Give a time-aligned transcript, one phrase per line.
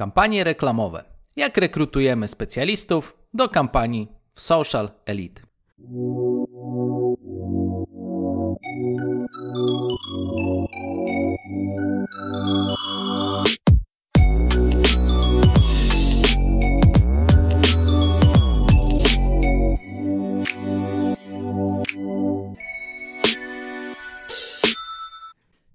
[0.00, 1.04] Kampanie reklamowe.
[1.36, 5.42] Jak rekrutujemy specjalistów do kampanii w Social Elite.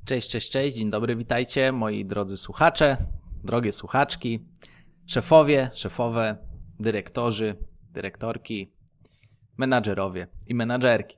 [0.05, 2.97] Cześć, cześć, cześć, dzień dobry, witajcie moi drodzy słuchacze,
[3.45, 4.45] drogie słuchaczki,
[5.05, 6.37] szefowie, szefowe,
[6.79, 7.55] dyrektorzy,
[7.91, 8.73] dyrektorki,
[9.57, 11.17] menadżerowie i menadżerki.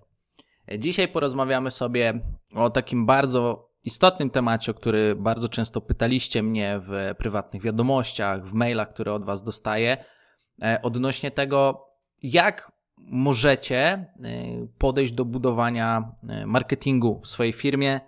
[0.78, 2.20] Dzisiaj porozmawiamy sobie
[2.56, 8.54] o takim bardzo istotnym temacie, o który bardzo często pytaliście mnie w prywatnych wiadomościach, w
[8.54, 9.98] mailach, które od Was dostaję,
[10.62, 11.88] e, odnośnie tego,
[12.24, 14.08] jak możecie e,
[14.78, 18.00] podejść do budowania e, marketingu w swojej firmie,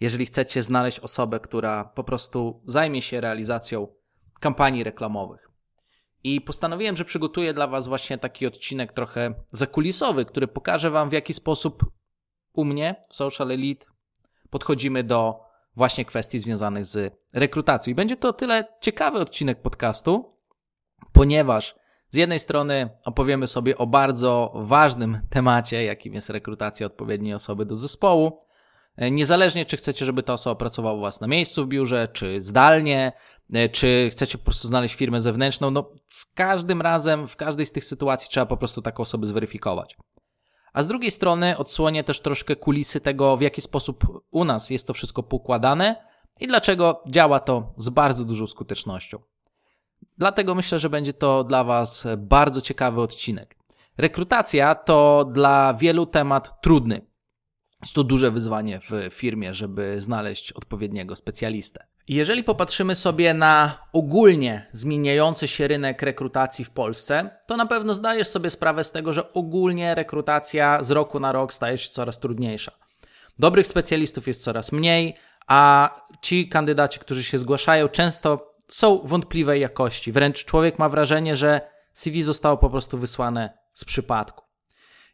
[0.00, 3.88] jeżeli chcecie znaleźć osobę, która po prostu zajmie się realizacją
[4.40, 5.50] kampanii reklamowych.
[6.24, 11.12] I postanowiłem, że przygotuję dla Was właśnie taki odcinek trochę zakulisowy, który pokaże Wam, w
[11.12, 11.84] jaki sposób
[12.52, 13.86] u mnie w Social Elite
[14.50, 15.40] podchodzimy do
[15.76, 17.90] właśnie kwestii związanych z rekrutacją.
[17.90, 20.36] I będzie to tyle ciekawy odcinek podcastu,
[21.12, 21.74] ponieważ
[22.10, 27.74] z jednej strony opowiemy sobie o bardzo ważnym temacie, jakim jest rekrutacja odpowiedniej osoby do
[27.74, 28.47] zespołu,
[28.98, 33.12] niezależnie, czy chcecie, żeby ta osoba pracowała u Was na miejscu w biurze, czy zdalnie,
[33.52, 37.72] e, czy chcecie po prostu znaleźć firmę zewnętrzną, no z każdym razem, w każdej z
[37.72, 39.96] tych sytuacji trzeba po prostu taką osobę zweryfikować.
[40.72, 44.86] A z drugiej strony odsłonię też troszkę kulisy tego, w jaki sposób u nas jest
[44.86, 45.96] to wszystko poukładane
[46.40, 49.18] i dlaczego działa to z bardzo dużą skutecznością.
[50.18, 53.56] Dlatego myślę, że będzie to dla Was bardzo ciekawy odcinek.
[53.98, 57.07] Rekrutacja to dla wielu temat trudny.
[57.82, 61.86] Jest to duże wyzwanie w firmie, żeby znaleźć odpowiedniego specjalistę.
[62.08, 68.28] Jeżeli popatrzymy sobie na ogólnie zmieniający się rynek rekrutacji w Polsce, to na pewno zdajesz
[68.28, 72.72] sobie sprawę z tego, że ogólnie rekrutacja z roku na rok staje się coraz trudniejsza.
[73.38, 75.14] Dobrych specjalistów jest coraz mniej,
[75.46, 75.90] a
[76.22, 80.12] ci kandydaci, którzy się zgłaszają, często są wątpliwej jakości.
[80.12, 81.60] Wręcz człowiek ma wrażenie, że
[81.94, 84.47] CV zostało po prostu wysłane z przypadku.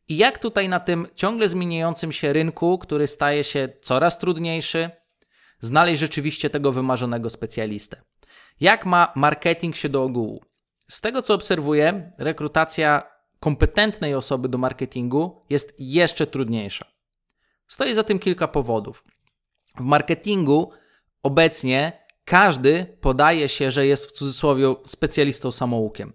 [0.08, 4.90] I jak tutaj na tym ciągle zmieniającym się rynku, który staje się coraz trudniejszy,
[5.60, 8.02] znaleźć rzeczywiście tego wymarzonego specjalistę?
[8.60, 10.44] Jak ma marketing się do ogółu?
[10.88, 13.02] Z tego co obserwuję, rekrutacja
[13.40, 16.86] kompetentnej osoby do marketingu jest jeszcze trudniejsza.
[17.68, 19.04] Stoi za tym kilka powodów.
[19.76, 20.70] W marketingu
[21.22, 26.12] obecnie każdy podaje się, że jest w cudzysłowie specjalistą samoukiem.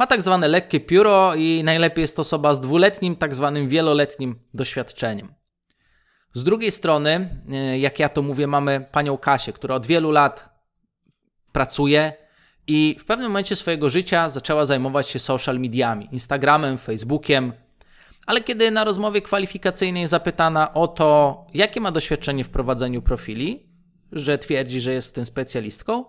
[0.00, 4.38] Ma tak zwane lekkie pióro i najlepiej jest to osoba z dwuletnim, tak zwanym wieloletnim
[4.54, 5.34] doświadczeniem.
[6.34, 10.48] Z drugiej strony, e, jak ja to mówię, mamy panią Kasię, która od wielu lat
[11.52, 12.12] pracuje
[12.66, 17.52] i w pewnym momencie swojego życia zaczęła zajmować się social mediami, Instagramem, Facebookiem.
[18.26, 23.70] Ale kiedy na rozmowie kwalifikacyjnej zapytana o to, jakie ma doświadczenie w prowadzeniu profili,
[24.12, 26.04] że twierdzi, że jest tym specjalistką,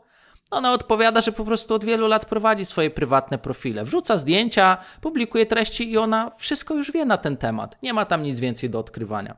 [0.52, 3.84] ona odpowiada, że po prostu od wielu lat prowadzi swoje prywatne profile.
[3.84, 7.78] Wrzuca zdjęcia, publikuje treści i ona wszystko już wie na ten temat.
[7.84, 9.38] Nie ma tam nic więcej do odkrywania.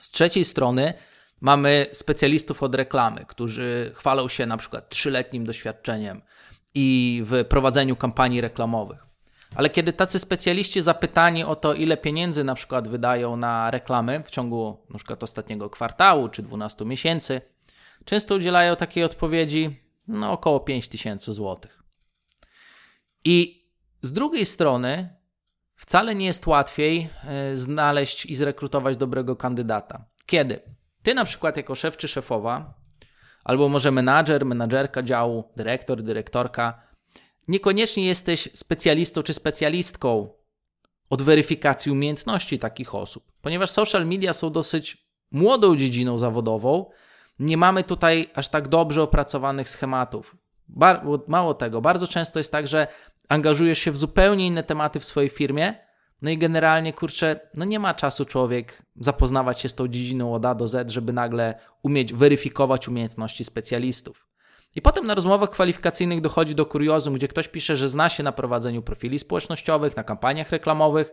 [0.00, 0.94] Z trzeciej strony
[1.40, 6.22] mamy specjalistów od reklamy, którzy chwalą się na przykład trzyletnim doświadczeniem
[6.74, 9.06] i w prowadzeniu kampanii reklamowych.
[9.54, 14.30] Ale kiedy tacy specjaliści zapytani o to, ile pieniędzy na przykład wydają na reklamy w
[14.30, 17.40] ciągu na przykład ostatniego kwartału czy 12 miesięcy,
[18.04, 21.70] często udzielają takiej odpowiedzi: no około 5000 zł.
[23.24, 23.66] I
[24.02, 25.16] z drugiej strony
[25.76, 30.04] wcale nie jest łatwiej e, znaleźć i zrekrutować dobrego kandydata.
[30.26, 30.60] Kiedy?
[31.02, 32.74] Ty na przykład jako szef czy szefowa,
[33.44, 36.82] albo może menadżer, menadżerka działu, dyrektor, dyrektorka,
[37.48, 40.28] niekoniecznie jesteś specjalistą czy specjalistką
[41.10, 46.90] od weryfikacji umiejętności takich osób, ponieważ social media są dosyć młodą dziedziną zawodową,
[47.38, 50.36] nie mamy tutaj aż tak dobrze opracowanych schematów.
[50.68, 52.86] Bar mało tego, bardzo często jest tak, że
[53.28, 55.74] angażujesz się w zupełnie inne tematy w swojej firmie,
[56.22, 60.44] no i generalnie, kurczę, no nie ma czasu człowiek zapoznawać się z tą dziedziną od
[60.44, 64.26] A do Z, żeby nagle umieć weryfikować umiejętności specjalistów.
[64.74, 68.32] I potem na rozmowach kwalifikacyjnych dochodzi do kuriozum, gdzie ktoś pisze, że zna się na
[68.32, 71.12] prowadzeniu profili społecznościowych, na kampaniach reklamowych,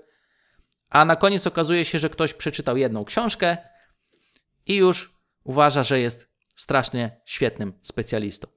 [0.89, 3.57] a na koniec okazuje się, że ktoś przeczytał jedną książkę
[4.66, 5.19] i już
[5.50, 8.48] uważa, że jest strasznie świetnym specjalistą.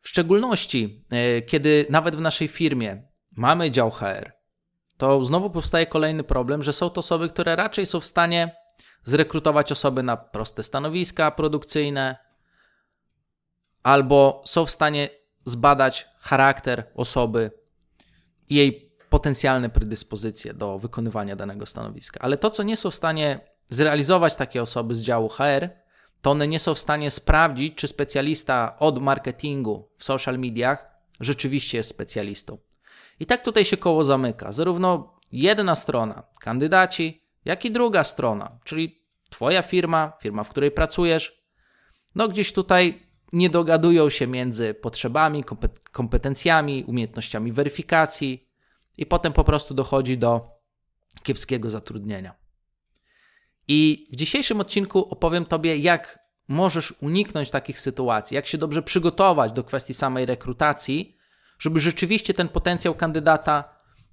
[0.00, 4.32] W szczególności, e, kiedy nawet w naszej firmie mamy dział HR,
[4.96, 8.56] to znowu powstaje kolejny problem, że są to osoby, które raczej są w stanie
[9.04, 12.16] zrekrutować osoby na proste stanowiska produkcyjne,
[13.82, 15.08] albo są w stanie
[15.44, 17.50] zbadać charakter osoby
[18.48, 22.20] i jej potencjalne predyspozycje do wykonywania danego stanowiska.
[22.20, 25.68] Ale to, co nie są w stanie zrealizować takie osoby z działu HR,
[26.22, 31.78] to one nie są w stanie sprawdzić, czy specjalista od marketingu w social mediach rzeczywiście
[31.78, 32.58] jest specjalistą.
[33.20, 34.52] I tak tutaj się koło zamyka.
[34.52, 38.98] Zarówno jedna strona, kandydaci, jak i druga strona, czyli
[39.30, 41.44] Twoja firma, firma, w której pracujesz,
[42.14, 45.44] no gdzieś tutaj nie dogadują się między potrzebami,
[45.92, 48.48] kompetencjami, umiejętnościami weryfikacji
[48.96, 50.50] i potem po prostu dochodzi do
[51.22, 52.34] kiepskiego zatrudnienia.
[53.68, 56.18] I w dzisiejszym odcinku opowiem Tobie, jak
[56.48, 61.16] możesz uniknąć takich sytuacji, jak się dobrze przygotować do kwestii samej rekrutacji,
[61.58, 63.64] żeby rzeczywiście ten potencjał kandydata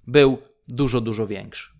[0.06, 0.38] był
[0.68, 1.70] dużo, dużo większy.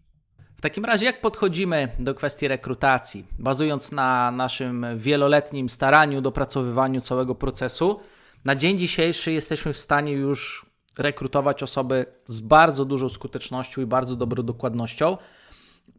[0.56, 7.34] W takim razie, jak podchodzimy do kwestii rekrutacji, bazując na naszym wieloletnim staraniu, dopracowywaniu całego
[7.34, 8.00] procesu,
[8.44, 10.66] na dzień dzisiejszy jesteśmy w stanie już
[10.98, 15.16] rekrutować osoby z bardzo dużą skutecznością i bardzo dobrą dokładnością,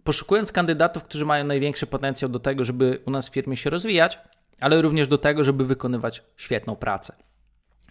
[0.03, 4.19] poszukując kandydatów, którzy mają największy potencjał do tego, żeby u nas w firmie się rozwijać,
[4.59, 7.15] ale również do tego, żeby wykonywać świetną pracę.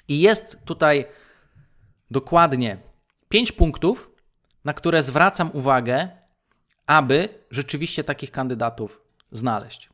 [0.09, 1.05] I jest tutaj
[2.11, 2.79] dokładnie
[3.29, 4.11] pięć punktów,
[4.65, 6.09] na które zwracam uwagę,
[6.87, 9.01] aby rzeczywiście takich kandydatów
[9.33, 9.91] znaleźć.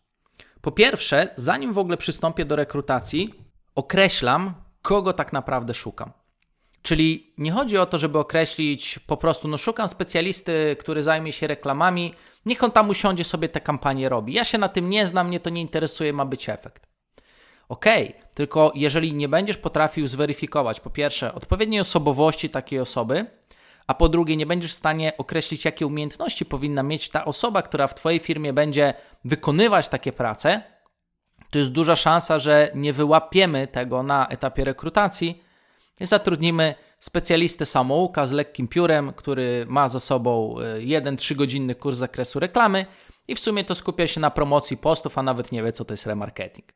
[0.60, 3.34] Po pierwsze, zanim w ogóle przystąpię do rekrutacji,
[3.75, 6.12] określam, kogo tak naprawdę szukam.
[6.82, 11.46] Czyli nie chodzi o to, żeby określić po prostu, no szukam specjalisty, który zajmie się
[11.46, 12.14] reklamami,
[12.46, 14.32] niech on tam usiądzie sobie te kampanie robi.
[14.32, 16.87] Ja się na tym nie znam, mnie to nie interesuje, ma być efekt.
[17.69, 17.84] Ok,
[18.34, 23.26] tylko jeżeli nie będziesz potrafił zweryfikować, po pierwsze, odpowiedniej osobowości takiej osoby,
[23.87, 27.87] a po drugie, nie będziesz w stanie określić, jakie umiejętności powinna mieć ta osoba, która
[27.87, 28.94] w Twojej firmie będzie
[29.25, 30.62] wykonywać takie prace,
[31.50, 35.43] to jest duża szansa, że nie wyłapiemy tego na etapie rekrutacji
[36.06, 41.99] zatrudnimy specjalistę samouka z lekkim piórem, który ma za sobą e, jeden 3-godzinny kurs z
[41.99, 42.87] zakresu reklamy
[43.28, 45.94] i w sumie to skupia się na promocji postów, a nawet nie wie, co to
[45.94, 46.72] jest remarketing.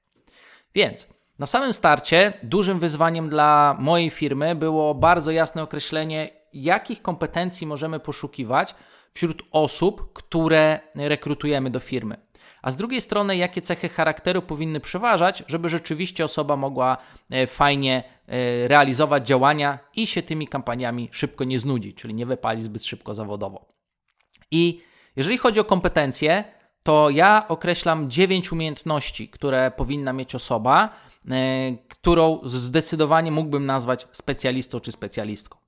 [0.75, 1.07] Więc
[1.39, 8.01] na samym starcie dużym wyzwaniem dla mojej firmy było bardzo jasne określenie, jakich kompetencji możemy
[8.01, 8.75] poszukiwać
[9.13, 12.26] wśród osób, które rekrutujemy do firmy.
[12.67, 16.97] A z drugiej strony, jakie cechy charakteru powinny przeważać, żeby rzeczywiście osoba mogła
[17.31, 22.63] e, fajnie e, realizować działania i się tymi kampaniami szybko nie znudzi, czyli nie wypali
[22.63, 23.67] zbyt szybko zawodowo.
[24.51, 24.81] I
[25.17, 26.45] jeżeli chodzi o kompetencje,
[26.83, 30.89] to ja określam dziewięć umiejętności, które powinna mieć osoba,
[31.31, 35.59] e, którą zdecydowanie mógłbym nazwać specjalistą czy specjalistką.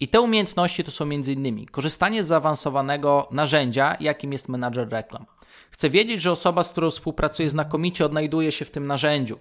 [0.00, 1.66] I te umiejętności to są m.in.
[1.66, 5.26] korzystanie z zaawansowanego narzędzia, jakim jest menadżer reklam.
[5.70, 9.38] Chcę wiedzieć, że osoba, z którą współpracuję znakomicie odnajduje się w tym narzędziu.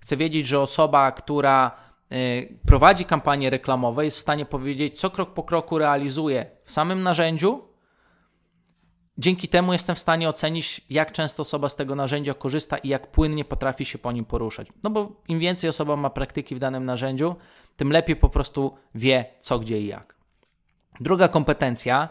[0.00, 1.76] Chcę wiedzieć, że osoba, która
[2.12, 7.02] y, prowadzi kampanie reklamowe, jest w stanie powiedzieć, co krok po kroku realizuje w samym
[7.02, 7.64] narzędziu.
[9.18, 13.10] Dzięki temu jestem w stanie ocenić, jak często osoba z tego narzędzia korzysta i jak
[13.10, 14.68] płynnie potrafi się po nim poruszać.
[14.82, 17.36] No bo im więcej osoba ma praktyki w danym narzędziu,
[17.76, 20.16] tym lepiej po prostu wie, co, gdzie i jak.
[21.00, 22.08] Druga kompetencja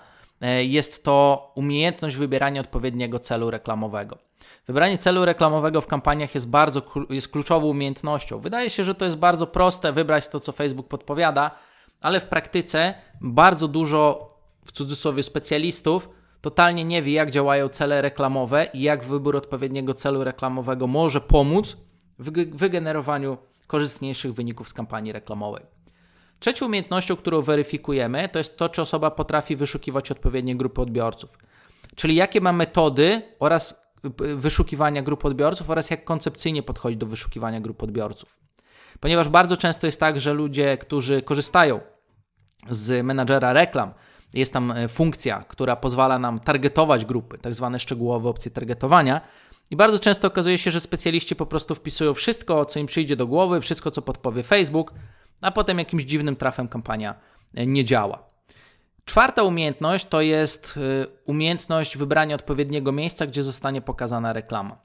[0.63, 4.17] jest to umiejętność wybierania odpowiedniego celu reklamowego.
[4.67, 8.39] Wybranie celu reklamowego w kampaniach jest bardzo jest kluczową umiejętnością.
[8.39, 11.51] Wydaje się, że to jest bardzo proste wybrać to, co Facebook podpowiada,
[12.01, 14.29] ale w praktyce bardzo dużo
[14.65, 16.09] w cudzysłowie specjalistów
[16.41, 21.77] totalnie nie wie, jak działają cele reklamowe i jak wybór odpowiedniego celu reklamowego może pomóc
[22.19, 23.37] w wygenerowaniu
[23.67, 25.74] korzystniejszych wyników z kampanii reklamowej.
[26.39, 31.37] Trzecią umiejętnością, którą weryfikujemy, to jest to, czy osoba potrafi wyszukiwać odpowiednie grupy odbiorców.
[31.95, 37.61] Czyli jakie ma metody oraz y, wyszukiwania grup odbiorców oraz jak koncepcyjnie podchodzi do wyszukiwania
[37.61, 38.37] grup odbiorców.
[38.99, 41.79] Ponieważ bardzo często jest tak, że ludzie, którzy korzystają
[42.69, 43.93] z menadżera reklam,
[44.33, 49.21] jest tam e, funkcja, która pozwala nam targetować grupy, tak zwane szczegółowe opcje targetowania,
[49.71, 53.27] i bardzo często okazuje się, że specjaliści po prostu wpisują wszystko, co im przyjdzie do
[53.27, 54.93] głowy, wszystko, co podpowie Facebook,
[55.41, 57.15] a potem jakimś dziwnym trafem kampania
[57.55, 58.23] e, nie działa.
[59.05, 64.77] Czwarta umiejętność to jest e, umiejętność wybrania odpowiedniego miejsca, gdzie zostanie pokazana reklama.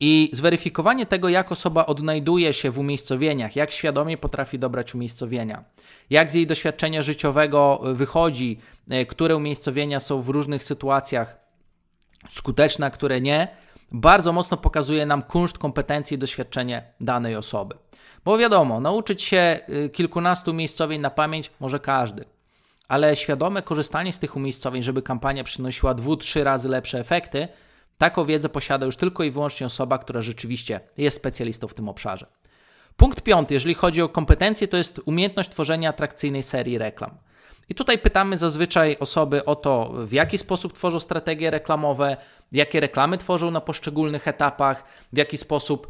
[0.00, 5.64] I zweryfikowanie tego, jak osoba odnajduje się w umiejscowieniach, jak świadomie potrafi dobrać umiejscowienia,
[6.10, 8.58] jak z jej doświadczenia życiowego wychodzi,
[8.90, 11.36] e, które umiejscowienia są w różnych sytuacjach
[12.28, 13.48] skuteczne, a które nie,
[13.92, 17.74] bardzo mocno pokazuje nam kunszt, kompetencje i doświadczenie danej osoby.
[18.24, 22.24] Bo wiadomo, nauczyć się y, kilkunastu umiejscowień na pamięć może każdy,
[22.88, 27.48] ale świadome korzystanie z tych umiejscowień, żeby kampania przynosiła dwu, trzy razy lepsze efekty,
[27.98, 32.26] taką wiedzę posiada już tylko i wyłącznie osoba, która rzeczywiście jest specjalistą w tym obszarze.
[32.96, 37.10] Punkt piąty, jeżeli chodzi o kompetencje, to jest umiejętność tworzenia atrakcyjnej serii reklam.
[37.68, 42.16] I tutaj pytamy zazwyczaj osoby o to, w jaki sposób tworzą strategie reklamowe,
[42.52, 45.88] jakie reklamy tworzą na poszczególnych etapach, w jaki sposób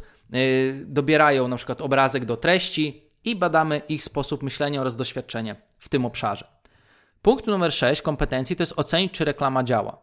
[0.85, 6.05] dobierają na przykład obrazek do treści i badamy ich sposób myślenia oraz doświadczenie w tym
[6.05, 6.47] obszarze.
[7.21, 9.97] Punkt numer 6 kompetencji to jest ocenić, czy reklama działa.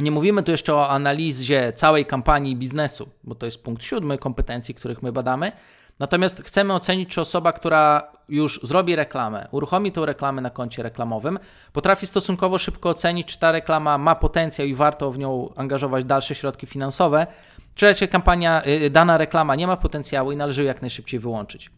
[0.00, 4.74] Nie mówimy tu jeszcze o analizie całej kampanii biznesu, bo to jest punkt siódmy kompetencji,
[4.74, 5.52] których my badamy,
[5.98, 11.38] Natomiast chcemy ocenić, czy osoba, która już zrobi reklamę, uruchomi tą reklamę na koncie reklamowym,
[11.72, 16.34] potrafi stosunkowo szybko ocenić, czy ta reklama ma potencjał i warto w nią angażować dalsze
[16.34, 17.26] środki finansowe,
[17.74, 21.70] czy raczej kampania, y, dana reklama nie ma potencjału i należy ją jak najszybciej wyłączyć.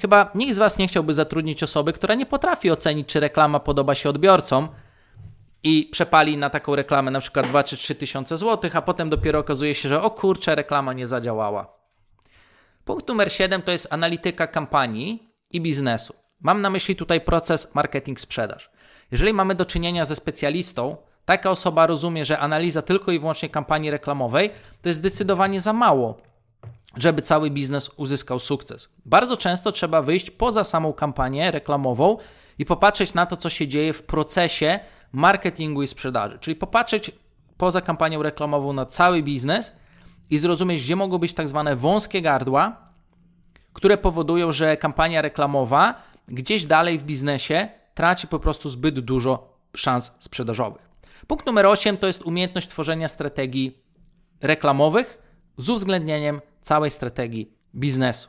[0.00, 3.94] Chyba nikt z Was nie chciałby zatrudnić osoby, która nie potrafi ocenić, czy reklama podoba
[3.94, 4.68] się odbiorcom
[5.62, 9.38] i przepali na taką reklamę na przykład 2 czy 3 tysiące złotych, a potem dopiero
[9.38, 11.74] okazuje się, że o kurczę, reklama nie zadziałała.
[12.84, 16.14] Punkt numer 7 to jest analityka kampanii i biznesu.
[16.40, 18.70] Mam na myśli tutaj proces marketing-sprzedaż.
[19.10, 23.90] Jeżeli mamy do czynienia ze specjalistą, taka osoba rozumie, że analiza tylko i wyłącznie kampanii
[23.90, 24.50] reklamowej
[24.82, 26.16] to jest zdecydowanie za mało,
[26.96, 28.88] żeby cały biznes uzyskał sukces.
[29.06, 32.16] Bardzo często trzeba wyjść poza samą kampanię reklamową
[32.58, 34.80] i popatrzeć na to, co się dzieje w procesie
[35.12, 36.38] marketingu i sprzedaży.
[36.38, 37.10] Czyli popatrzeć
[37.56, 39.72] poza kampanią reklamową na cały biznes
[40.30, 42.93] i zrozumieć, gdzie mogą być tak zwane wąskie gardła,
[43.74, 50.12] które powodują, że kampania reklamowa gdzieś dalej w biznesie traci po prostu zbyt dużo szans
[50.18, 50.88] sprzedażowych.
[51.26, 53.78] Punkt numer 8 to jest umiejętność tworzenia strategii
[54.42, 55.18] reklamowych
[55.58, 58.28] z uwzględnieniem całej strategii biznesu.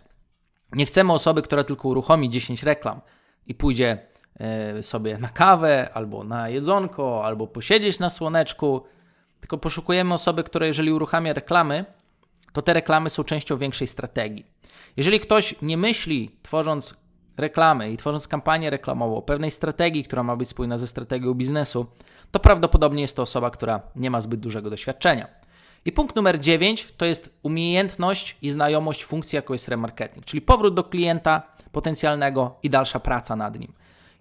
[0.72, 3.02] Nie chcemy osoby, która tylko uruchomi 10 reklam
[3.48, 3.98] i pójdzie
[4.40, 8.84] e, sobie na kawę, albo na jedzonko, albo posiedzieć na słoneczku
[9.40, 11.86] tylko poszukujemy osoby, która jeżeli uruchamia reklamy,
[12.56, 14.46] to te reklamy są częścią większej strategii.
[14.98, 16.96] Jeżeli ktoś nie myśli, tworząc
[17.38, 21.86] reklamy i tworząc kampanię reklamową, pewnej strategii, która ma być spójna ze strategią biznesu,
[22.32, 25.28] to prawdopodobnie jest to osoba, która nie ma zbyt dużego doświadczenia.
[25.86, 30.74] I punkt numer 9 to jest umiejętność i znajomość funkcji, jaką jest remarketing, czyli powrót
[30.74, 33.74] do klienta potencjalnego i dalsza praca nad nim.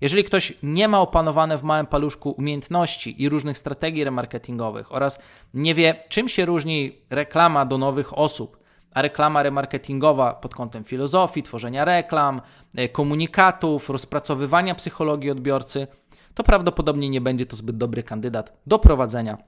[0.04, 5.18] Jeżeli ktoś nie ma opanowane w małym paluszku umiejętności i różnych strategii remarketingowych oraz
[5.54, 8.58] nie wie, czym się różni reklama do nowych osób,
[8.94, 12.40] a reklama remarketingowa pod kątem filozofii, tworzenia reklam,
[12.76, 15.86] e, komunikatów, rozpracowywania psychologii odbiorcy,
[16.34, 19.38] to prawdopodobnie nie będzie to zbyt dobry kandydat do prowadzenia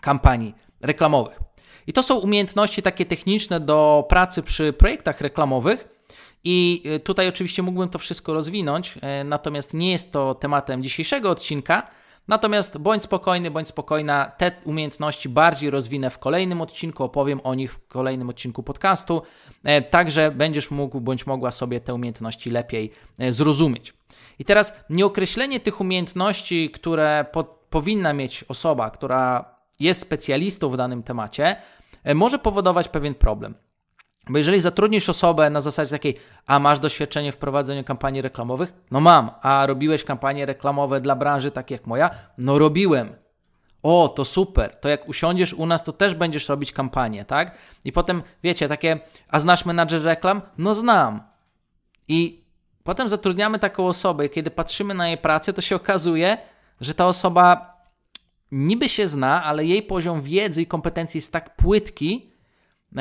[0.00, 1.40] kampanii reklamowych.
[1.86, 5.95] I to są umiejętności takie techniczne do pracy przy projektach reklamowych,
[6.48, 11.30] i e, tutaj oczywiście mógłbym to wszystko rozwinąć, e, natomiast nie jest to tematem dzisiejszego
[11.30, 11.86] odcinka.
[12.28, 17.72] Natomiast bądź spokojny, bądź spokojna, te umiejętności bardziej rozwinę w kolejnym odcinku, opowiem o nich
[17.74, 19.22] w kolejnym odcinku podcastu,
[19.64, 22.92] e, także będziesz mógł bądź mogła sobie te umiejętności lepiej
[23.30, 23.94] zrozumieć.
[24.38, 29.44] I teraz nieokreślenie tych umiejętności, które po, powinna mieć osoba, która
[29.80, 31.56] jest specjalistą w danym temacie,
[32.14, 33.54] może powodować pewien problem.
[34.30, 36.16] Bo jeżeli zatrudnisz osobę na zasadzie takiej,
[36.46, 38.72] a masz doświadczenie w prowadzeniu kampanii reklamowych?
[38.90, 39.30] No mam.
[39.42, 42.10] A robiłeś kampanie reklamowe dla branży tak jak moja?
[42.38, 43.14] No robiłem.
[43.82, 44.76] O, to super.
[44.76, 47.54] To jak usiądziesz u nas, to też będziesz robić kampanię, tak?
[47.84, 50.42] I potem, wiecie, takie, a znasz menadżer reklam?
[50.58, 51.22] No znam.
[52.08, 52.44] I
[52.84, 56.38] potem zatrudniamy taką osobę i kiedy patrzymy na jej pracę, to się okazuje,
[56.80, 57.76] że ta osoba
[58.52, 62.30] niby się zna, ale jej poziom wiedzy i kompetencji jest tak płytki,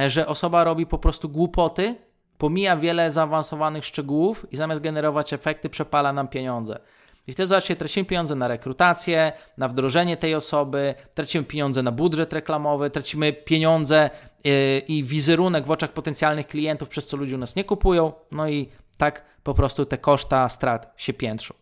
[0.07, 1.95] że osoba robi po prostu głupoty,
[2.37, 6.79] pomija wiele zaawansowanych szczegółów i zamiast generować efekty, przepala nam pieniądze.
[7.27, 12.33] I wtedy zobaczcie, tracimy pieniądze na rekrutację, na wdrożenie tej osoby, tracimy pieniądze na budżet
[12.33, 14.09] reklamowy, tracimy pieniądze
[14.43, 18.49] yy, i wizerunek w oczach potencjalnych klientów, przez co ludzie u nas nie kupują, no
[18.49, 21.53] i tak po prostu te koszta strat się piętrzą.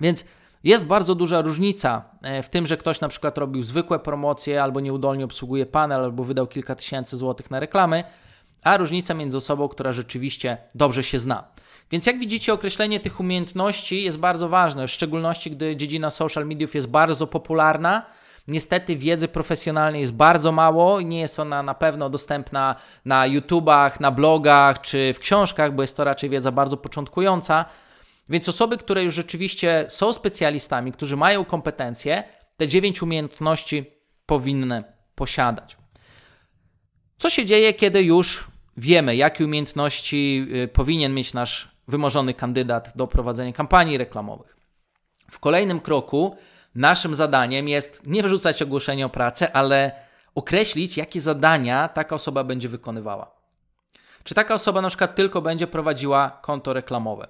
[0.00, 0.24] Więc
[0.64, 4.80] jest bardzo duża różnica e, w tym, że ktoś na przykład robił zwykłe promocje albo
[4.80, 8.04] nieudolnie obsługuje panel albo wydał kilka tysięcy złotych na reklamy,
[8.64, 11.44] a różnica między osobą, która rzeczywiście dobrze się zna.
[11.90, 16.74] Więc jak widzicie, określenie tych umiejętności jest bardzo ważne, w szczególności gdy dziedzina social mediów
[16.74, 18.06] jest bardzo popularna.
[18.48, 24.00] Niestety wiedzy profesjonalnej jest bardzo mało i nie jest ona na pewno dostępna na YouTubach,
[24.00, 27.64] na blogach czy w książkach, bo jest to raczej wiedza bardzo początkująca.
[28.28, 32.24] Więc osoby, które już rzeczywiście są specjalistami, którzy mają kompetencje,
[32.56, 33.90] te dziewięć umiejętności
[34.26, 35.76] powinny posiadać.
[37.18, 38.44] Co się dzieje, kiedy już
[38.76, 44.56] wiemy, jakie umiejętności y, powinien mieć nasz wymożony kandydat do prowadzenia kampanii reklamowych?
[45.30, 46.36] W kolejnym kroku
[46.74, 49.92] naszym zadaniem jest nie wrzucać ogłoszenia o pracę, ale
[50.34, 53.34] określić, jakie zadania taka osoba będzie wykonywała.
[54.24, 57.28] Czy taka osoba na przykład tylko będzie prowadziła konto reklamowe?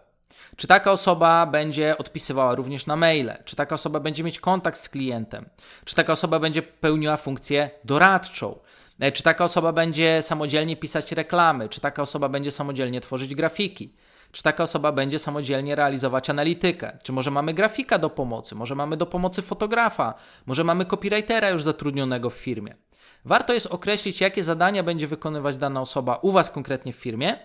[0.57, 3.33] Czy taka osoba będzie odpisywała również na maile?
[3.45, 5.49] Czy taka osoba będzie mieć kontakt z klientem?
[5.85, 8.59] Czy taka osoba będzie pełniła funkcję doradczą?
[9.01, 11.69] E, czy taka osoba będzie samodzielnie pisać reklamy?
[11.69, 13.95] Czy taka osoba będzie samodzielnie tworzyć grafiki?
[14.33, 16.99] Czy taka osoba będzie samodzielnie realizować analitykę?
[17.03, 18.55] Czy może mamy grafika do pomocy?
[18.55, 20.15] Może mamy do pomocy fotografa?
[20.47, 22.77] Może mamy copywritera już zatrudnionego w firmie?
[23.25, 27.39] Warto jest określić, jakie zadania będzie wykonywać dana osoba u Was konkretnie w firmie,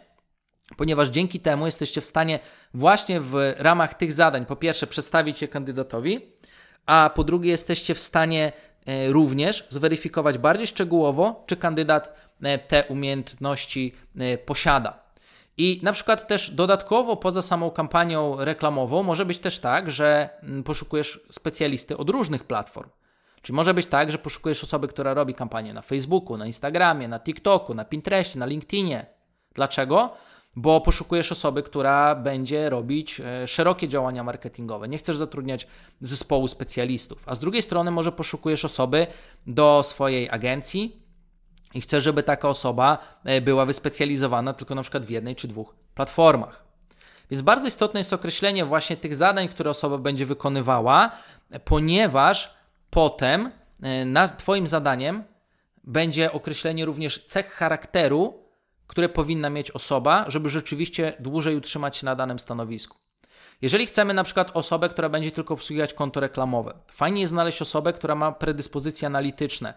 [0.77, 2.39] ponieważ dzięki temu jesteście w stanie
[2.73, 6.19] właśnie w ramach tych zadań, po pierwsze, przedstawić je kandydatowi,
[6.85, 8.51] a po drugie, jesteście w stanie
[8.85, 15.09] e, również zweryfikować bardziej szczegółowo, czy kandydat e, te umiejętności e, posiada.
[15.57, 20.29] I na przykład też dodatkowo poza samą kampanią reklamową może być też tak, że
[20.65, 22.89] poszukujesz specjalisty od różnych platform.
[23.41, 27.19] Czyli może być tak, że poszukujesz osoby, która robi kampanię na Facebooku, na Instagramie, na
[27.19, 29.05] TikToku, na Pinterestie, na LinkedInie.
[29.53, 30.13] Dlaczego?
[30.55, 34.87] Bo poszukujesz osoby, która będzie robić e, szerokie działania marketingowe.
[34.87, 35.67] Nie chcesz zatrudniać
[36.01, 37.23] zespołu specjalistów.
[37.25, 39.07] A z drugiej strony, może poszukujesz osoby
[39.47, 41.03] do swojej agencji
[41.73, 45.75] i chcesz, żeby taka osoba e, była wyspecjalizowana tylko na przykład w jednej czy dwóch
[45.95, 46.63] platformach.
[47.31, 51.11] Więc bardzo istotne jest określenie właśnie tych zadań, które osoba będzie wykonywała,
[51.65, 53.51] ponieważ Potem
[53.83, 55.23] e, Twoim zadaniem
[55.83, 58.43] będzie określenie również cech charakteru,
[58.89, 62.97] które powinna mieć osoba, żeby rzeczywiście dłużej utrzymać się na danym stanowisku.
[63.61, 67.93] Jeżeli chcemy na przykład osobę, która będzie tylko obsługiwać konto reklamowe, fajnie jest znaleźć osobę,
[67.93, 69.73] która ma predyspozycje analityczne,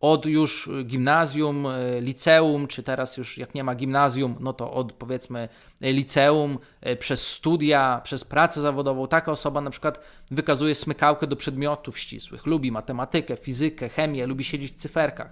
[0.00, 4.92] od już gimnazjum, e, liceum, czy teraz już jak nie ma gimnazjum, no to od
[4.92, 5.48] powiedzmy
[5.80, 11.98] liceum, e, przez studia, przez pracę zawodową, taka osoba na przykład wykazuje smykałkę do przedmiotów
[11.98, 15.30] ścisłych, lubi matematykę, fizykę, chemię, lubi siedzieć w cyferkach.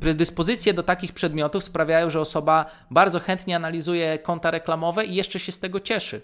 [0.00, 5.52] Predyspozycje do takich przedmiotów sprawiają, że osoba bardzo chętnie analizuje konta reklamowe i jeszcze się
[5.52, 6.22] z tego cieszy.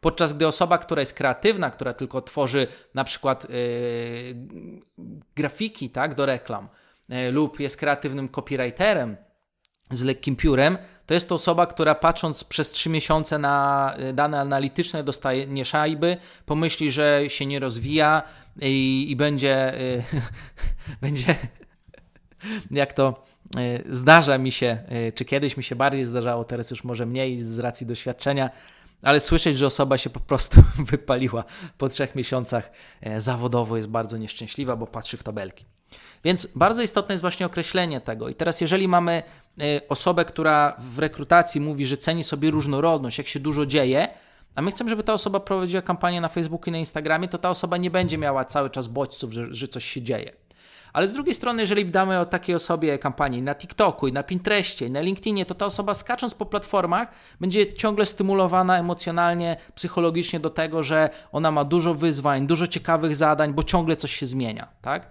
[0.00, 3.56] Podczas gdy osoba, która jest kreatywna, która tylko tworzy na przykład yy,
[5.34, 6.68] grafiki tak, do reklam
[7.08, 9.16] yy, lub jest kreatywnym copywriterem
[9.90, 14.40] z lekkim piórem, to jest to osoba, która patrząc przez trzy miesiące na yy, dane
[14.40, 18.22] analityczne dostaje nie szajby, pomyśli, że się nie rozwija
[18.60, 19.72] i, i będzie,
[20.12, 20.20] yy,
[21.08, 21.36] będzie
[22.70, 23.24] jak to
[23.56, 27.38] yy, zdarza mi się, yy, czy kiedyś mi się bardziej zdarzało, teraz już może mniej
[27.38, 28.50] z racji doświadczenia,
[29.02, 31.44] ale słyszeć, że osoba się po prostu wypaliła
[31.78, 35.64] po trzech miesiącach e, zawodowo jest bardzo nieszczęśliwa, bo patrzy w tabelki.
[36.24, 38.28] Więc bardzo istotne jest właśnie określenie tego.
[38.28, 39.22] I teraz, jeżeli mamy
[39.60, 44.08] e, osobę, która w rekrutacji mówi, że ceni sobie różnorodność, jak się dużo dzieje,
[44.54, 47.50] a my chcemy, żeby ta osoba prowadziła kampanię na Facebooku i na Instagramie, to ta
[47.50, 50.32] osoba nie będzie miała cały czas bodźców, że, że coś się dzieje.
[50.92, 54.86] Ale z drugiej strony, jeżeli damy o takiej osobie kampanii na TikToku i na Pinterestie
[54.86, 57.08] i na LinkedInie, to ta osoba skacząc po platformach
[57.40, 63.54] będzie ciągle stymulowana emocjonalnie, psychologicznie do tego, że ona ma dużo wyzwań, dużo ciekawych zadań,
[63.54, 65.10] bo ciągle coś się zmienia, tak?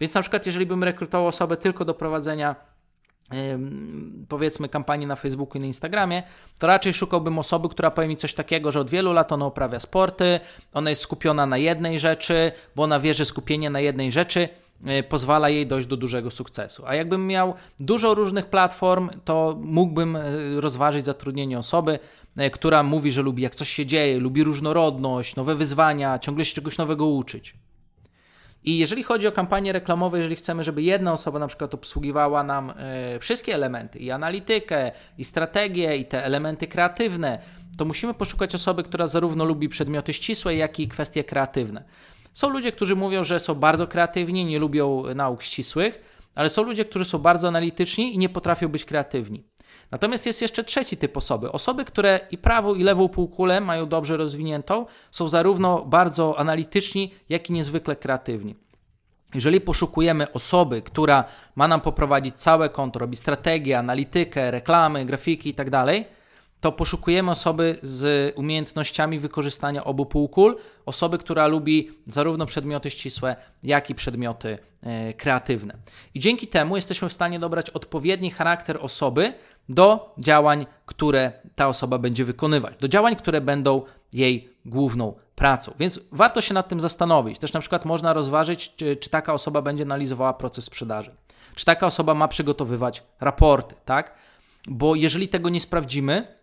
[0.00, 2.56] Więc na przykład, jeżeli bym rekrutował osobę tylko do prowadzenia
[4.28, 6.22] powiedzmy kampanii na Facebooku i na Instagramie,
[6.58, 9.80] to raczej szukałbym osoby, która powie mi coś takiego, że od wielu lat ona uprawia
[9.80, 10.40] sporty,
[10.72, 14.48] ona jest skupiona na jednej rzeczy, bo ona wie, że skupienie na jednej rzeczy
[15.08, 16.82] pozwala jej dojść do dużego sukcesu.
[16.86, 20.22] A jakbym miał dużo różnych platform, to mógłbym e,
[20.60, 21.98] rozważyć zatrudnienie osoby,
[22.36, 26.54] e, która mówi, że lubi jak coś się dzieje, lubi różnorodność, nowe wyzwania, ciągle się
[26.54, 27.54] czegoś nowego uczyć.
[28.64, 32.70] I jeżeli chodzi o kampanie reklamowe, jeżeli chcemy, żeby jedna osoba na przykład obsługiwała nam
[32.70, 32.74] y,
[33.20, 37.38] wszystkie elementy, i analitykę, i strategię, i te elementy kreatywne,
[37.78, 41.84] to musimy poszukać osoby, która zarówno lubi przedmioty ścisłe, jak i kwestie kreatywne.
[42.32, 46.02] Są ludzie, którzy mówią, że są bardzo kreatywni, nie lubią nauk ścisłych,
[46.34, 49.44] ale są ludzie, którzy są bardzo analityczni i nie potrafią być kreatywni.
[49.90, 51.52] Natomiast jest jeszcze trzeci typ osoby.
[51.52, 57.50] Osoby, które i prawą, i lewą półkulę mają dobrze rozwiniętą, są zarówno bardzo analityczni, jak
[57.50, 58.54] i niezwykle kreatywni.
[59.34, 61.24] Jeżeli poszukujemy osoby, która
[61.56, 66.21] ma nam poprowadzić całe konto, robi strategię, analitykę, reklamy, grafiki itd., tak
[66.62, 73.90] to poszukujemy osoby z umiejętnościami wykorzystania obu półkul, osoby, która lubi zarówno przedmioty ścisłe, jak
[73.90, 75.74] i przedmioty e, kreatywne.
[76.14, 79.32] I dzięki temu jesteśmy w stanie dobrać odpowiedni charakter osoby
[79.68, 85.74] do działań, które ta osoba będzie wykonywać, do działań, które będą jej główną pracą.
[85.78, 87.38] Więc warto się nad tym zastanowić.
[87.38, 91.10] Też na przykład można rozważyć, czy, czy taka osoba będzie analizowała proces sprzedaży,
[91.54, 94.14] czy taka osoba ma przygotowywać raporty, tak?
[94.68, 96.41] Bo jeżeli tego nie sprawdzimy,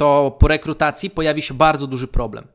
[0.00, 2.46] to po rekrutacji pojawi się bardzo duży problem.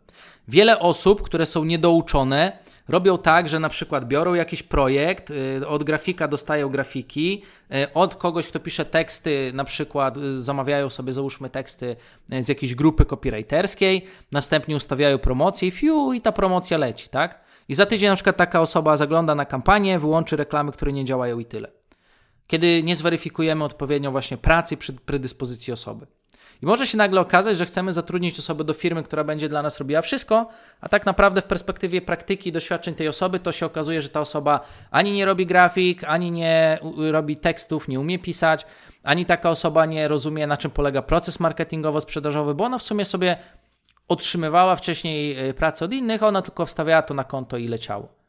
[0.47, 5.83] Wiele osób, które są niedouczone, robią tak, że na przykład biorą jakiś projekt, y, od
[5.83, 11.49] grafika dostają grafiki, y, od kogoś, kto pisze teksty, na przykład y, zamawiają sobie, załóżmy,
[11.49, 11.95] teksty
[12.39, 17.41] z jakiejś grupy copywriterskiej, następnie ustawiają promocję i fiu, i ta promocja leci, tak?
[17.69, 21.39] I za tydzień na przykład taka osoba zagląda na kampanię, wyłączy reklamy, które nie działają
[21.39, 21.71] i tyle.
[22.47, 26.07] Kiedy nie zweryfikujemy odpowiednio właśnie pracy przy predyspozycji osoby.
[26.61, 29.79] I może się nagle okazać, że chcemy zatrudnić osobę do firmy, która będzie dla nas
[29.79, 30.49] robiła wszystko,
[30.81, 34.19] a tak naprawdę w perspektywie praktyki i doświadczeń tej osoby to się okazuje, że ta
[34.19, 34.59] osoba
[34.91, 36.79] ani nie robi grafik, ani nie
[37.11, 38.65] robi tekstów, nie umie pisać,
[39.03, 43.37] ani taka osoba nie rozumie, na czym polega proces marketingowo-sprzedażowy, bo ona w sumie sobie
[44.07, 48.25] otrzymywała wcześniej y, pracę od innych, ona tylko wstawiała to na konto i leciało.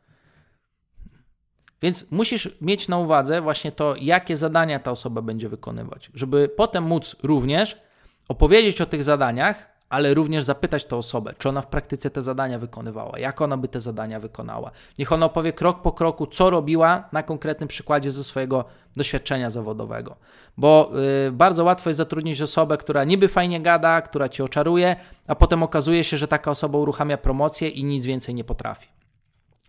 [1.83, 6.85] Więc musisz mieć na uwadze właśnie to, jakie zadania ta osoba będzie wykonywać, żeby potem
[6.85, 7.86] móc również
[8.29, 12.59] opowiedzieć o tych zadaniach, ale również zapytać tę osobę, czy ona w praktyce te zadania
[12.59, 14.71] wykonywała, jak ona by te zadania wykonała.
[14.99, 18.65] Niech ona opowie krok po kroku, co robiła na konkretnym przykładzie ze swojego
[18.97, 20.17] doświadczenia zawodowego.
[20.57, 20.91] Bo
[21.25, 25.63] yy, bardzo łatwo jest zatrudnić osobę, która niby fajnie gada, która ci oczaruje, a potem
[25.63, 28.89] okazuje się, że taka osoba uruchamia promocję i nic więcej nie potrafi.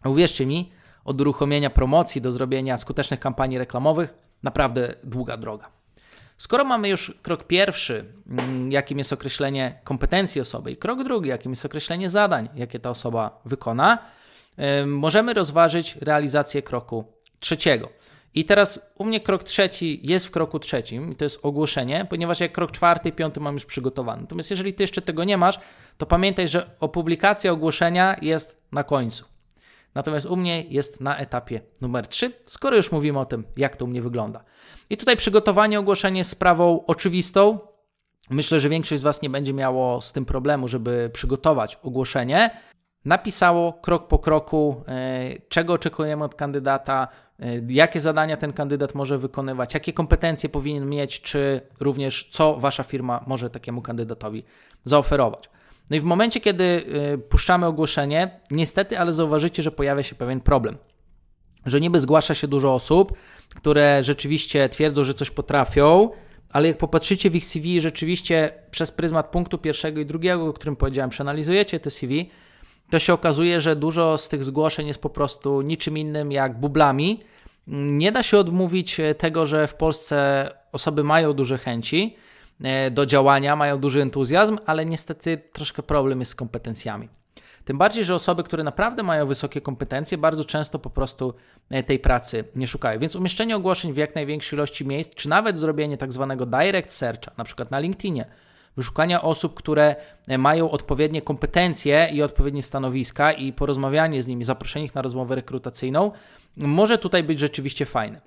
[0.06, 0.72] Uwierzcie mi,
[1.06, 5.76] od uruchomienia promocji do zrobienia skutecznych kampanii reklamowych naprawdę długa droga.
[6.38, 11.52] Skoro mamy już krok pierwszy, mm, jakim jest określenie kompetencji osoby, i krok drugi, jakim
[11.52, 13.97] jest określenie zadań, jakie ta osoba wykona,
[14.86, 17.89] możemy rozważyć realizację kroku trzeciego.
[18.34, 22.52] I teraz u mnie krok trzeci jest w kroku trzecim, to jest ogłoszenie, ponieważ jak
[22.52, 24.21] krok czwarty piąty mam już przygotowany.
[24.21, 25.60] Natomiast jeżeli ty jeszcze tego nie masz,
[25.97, 29.37] to pamiętaj, że opublikacja ogłoszenia jest na końcu.
[29.97, 33.86] Natomiast u mnie jest na etapie numer 3, skoro już mówimy o tym, jak to
[33.86, 34.43] u mnie wygląda.
[34.89, 37.60] I tutaj przygotowanie ogłoszenia jest sprawą oczywistą.
[38.29, 42.49] Myślę, że większość z Was nie będzie miało z tym problemu, żeby przygotować ogłoszenie.
[43.05, 47.07] Napisało krok po kroku, e, czego oczekujemy od kandydata,
[47.39, 52.83] e, jakie zadania ten kandydat może wykonywać, jakie kompetencje powinien mieć, czy również co Wasza
[52.83, 54.43] firma może takiemu kandydatowi
[54.86, 55.49] zaoferować.
[55.89, 56.63] No i w momencie, kiedy
[57.13, 60.78] y, puszczamy ogłoszenie, niestety, ale zauważycie, że pojawia się pewien problem.
[61.65, 63.13] Że niby zgłasza się dużo osób,
[63.56, 66.10] które rzeczywiście twierdzą, że coś potrafią,
[66.52, 70.76] ale jak popatrzycie w ich CV, rzeczywiście przez pryzmat punktu pierwszego i drugiego, o którym
[70.76, 72.30] powiedziałem, przeanalizujecie te CV,
[72.89, 77.23] to się okazuje, że dużo z tych zgłoszeń jest po prostu niczym innym jak bublami.
[77.67, 82.15] Nie da się odmówić tego, że w Polsce osoby mają duże chęci,
[82.91, 87.10] do działania, mają duży entuzjazm, ale niestety troszkę problem jest z kompetencjami.
[87.67, 91.34] Tym bardziej, że osoby, które naprawdę mają wysokie kompetencje, bardzo często po prostu
[91.70, 93.00] e, tej pracy nie szukają.
[93.00, 97.32] Więc umieszczenie ogłoszeń w jak największej ilości miejsc, czy nawet zrobienie tak zwanego direct searcha,
[97.38, 98.26] na przykład na LinkedInie,
[98.78, 99.96] wyszukania osób, które
[100.28, 105.36] e, mają odpowiednie kompetencje i odpowiednie stanowiska i porozmawianie z nimi, zaproszenie ich na rozmowę
[105.36, 106.12] rekrutacyjną,
[106.58, 108.22] może tutaj być rzeczywiście fajne.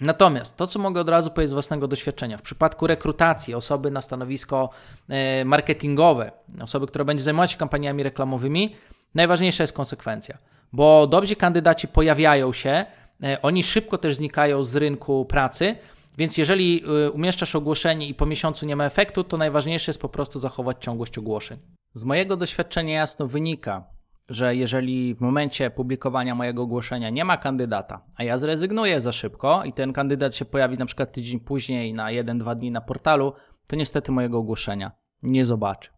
[0.00, 4.02] Natomiast to, co mogę od razu powiedzieć z własnego doświadczenia, w przypadku rekrutacji osoby na
[4.02, 4.70] stanowisko
[5.08, 8.76] e, marketingowe, osoby, która będzie zajmować się kampaniami reklamowymi,
[9.14, 10.38] najważniejsza jest konsekwencja,
[10.72, 12.86] bo dobrzy kandydaci pojawiają się,
[13.22, 15.76] e, oni szybko też znikają z rynku pracy,
[16.18, 20.08] więc jeżeli e, umieszczasz ogłoszenie i po miesiącu nie ma efektu, to najważniejsze jest po
[20.08, 21.58] prostu zachować ciągłość ogłoszeń.
[21.94, 23.84] Z mojego doświadczenia jasno wynika,
[24.28, 29.64] że jeżeli w momencie publikowania mojego ogłoszenia nie ma kandydata, a ja zrezygnuję za szybko
[29.64, 33.32] i ten kandydat się pojawi na przykład tydzień później na 1-2 dni na portalu,
[33.66, 35.90] to niestety mojego ogłoszenia nie zobaczy.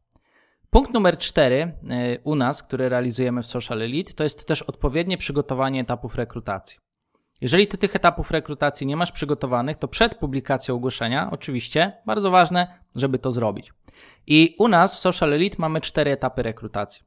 [0.71, 5.17] Punkt numer 4 y, u nas, który realizujemy w Social Elite, to jest też odpowiednie
[5.17, 6.79] przygotowanie etapów rekrutacji.
[7.41, 12.81] Jeżeli ty tych etapów rekrutacji nie masz przygotowanych, to przed publikacją ogłoszenia, oczywiście, bardzo ważne,
[12.95, 13.73] żeby to zrobić.
[14.27, 17.03] I u nas w Social Elite mamy cztery etapy rekrutacji.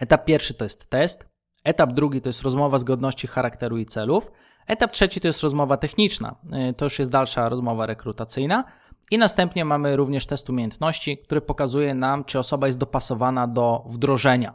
[0.00, 1.28] Etap pierwszy to jest test,
[1.64, 4.30] etap drugi to jest rozmowa zgodności charakteru i celów,
[4.66, 6.36] etap trzeci to jest rozmowa techniczna,
[6.70, 8.64] y, to już jest dalsza rozmowa rekrutacyjna.
[9.10, 14.54] I następnie mamy również test umiejętności, który pokazuje nam, czy osoba jest dopasowana do wdrożenia.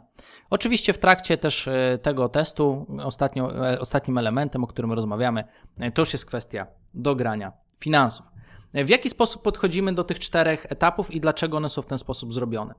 [0.50, 5.44] Oczywiście w trakcie też y, tego testu, ostatnio, e, ostatnim elementem, o którym rozmawiamy,
[5.82, 8.26] y, to już jest kwestia dogrania finansów.
[8.74, 12.32] W jaki sposób podchodzimy do tych czterech etapów i dlaczego one są w ten sposób
[12.32, 12.74] zrobione?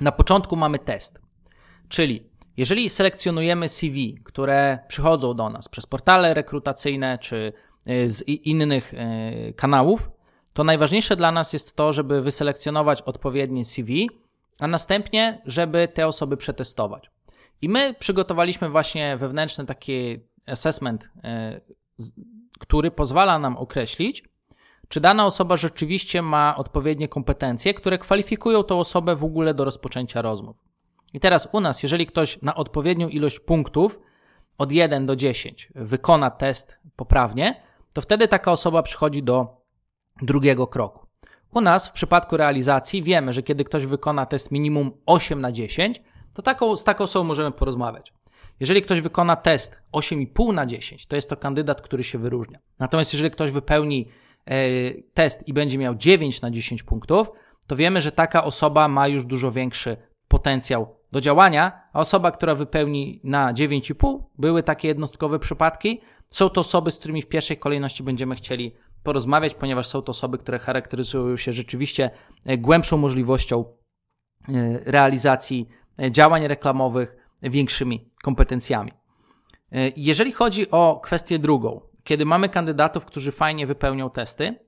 [0.00, 1.23] Na początku mamy test.
[1.88, 7.52] Czyli jeżeli selekcjonujemy CV, które przychodzą do nas przez portale rekrutacyjne czy
[7.88, 10.10] y, z innych y, kanałów,
[10.52, 14.10] to najważniejsze dla nas jest to, żeby wyselekcjonować odpowiednie CV,
[14.58, 17.10] a następnie, żeby te osoby przetestować.
[17.62, 22.10] I my przygotowaliśmy właśnie wewnętrzny taki assessment, y,
[22.58, 24.24] który pozwala nam określić,
[24.88, 30.22] czy dana osoba rzeczywiście ma odpowiednie kompetencje, które kwalifikują tą osobę w ogóle do rozpoczęcia
[30.22, 30.56] rozmów.
[31.14, 34.00] I teraz u nas, jeżeli ktoś na odpowiednią ilość punktów
[34.58, 39.62] od 1 do 10 wykona test poprawnie, to wtedy taka osoba przychodzi do
[40.22, 41.06] drugiego kroku.
[41.54, 46.02] U nas w przypadku realizacji wiemy, że kiedy ktoś wykona test minimum 8 na 10,
[46.34, 48.12] to taką, z taką osobą możemy porozmawiać.
[48.60, 52.58] Jeżeli ktoś wykona test 8,5 na 10, to jest to kandydat, który się wyróżnia.
[52.78, 54.08] Natomiast jeżeli ktoś wypełni
[54.46, 54.54] e,
[55.14, 57.30] test i będzie miał 9 na 10 punktów,
[57.66, 59.96] to wiemy, że taka osoba ma już dużo większy
[60.28, 66.00] potencjał do działania, a osoba, która wypełni na 9,5, były takie jednostkowe przypadki,
[66.30, 70.38] są to osoby, z którymi w pierwszej kolejności będziemy chcieli porozmawiać, ponieważ są to osoby,
[70.38, 72.10] które charakteryzują się rzeczywiście
[72.46, 78.92] e, głębszą możliwością e, realizacji e, działań reklamowych, większymi kompetencjami.
[79.96, 84.58] Jeżeli chodzi o kwestię drugą, kiedy mamy kandydatów, którzy fajnie wypełnią testy,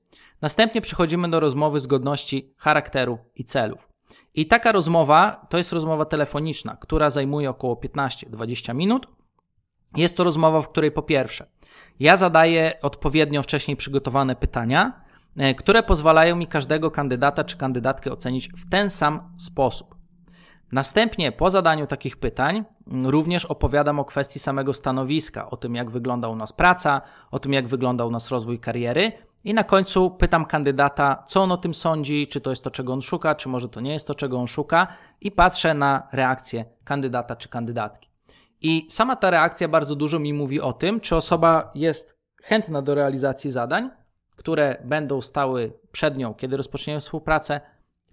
[0.42, 3.95] następnie przechodzimy do rozmowy zgodności charakteru i celów.
[4.36, 9.06] I taka rozmowa to jest rozmowa telefoniczna, która zajmuje około 15-20 minut.
[9.96, 11.46] Jest to rozmowa, w której po pierwsze
[12.00, 15.00] ja zadaję odpowiednio wcześniej przygotowane pytania,
[15.36, 19.96] e, które pozwalają mi każdego kandydata czy kandydatkę ocenić w ten sam sposób.
[20.72, 22.64] Następnie po zadaniu takich pytań
[23.04, 27.52] również opowiadam o kwestii samego stanowiska, o tym jak wygląda u nas praca, o tym
[27.52, 29.12] jak wygląda u nas rozwój kariery
[29.46, 32.92] i na końcu pytam kandydata, co on o tym sądzi, czy to jest to, czego
[32.92, 34.86] on szuka, czy może to nie jest to, czego on szuka
[35.20, 38.10] i patrzę na reakcję kandydata czy kandydatki.
[38.60, 42.94] I sama ta reakcja bardzo dużo mi mówi o tym, czy osoba jest chętna do
[42.94, 43.90] realizacji zadań,
[44.36, 47.60] które będą stały przed nią, kiedy rozpoczniemy współpracę,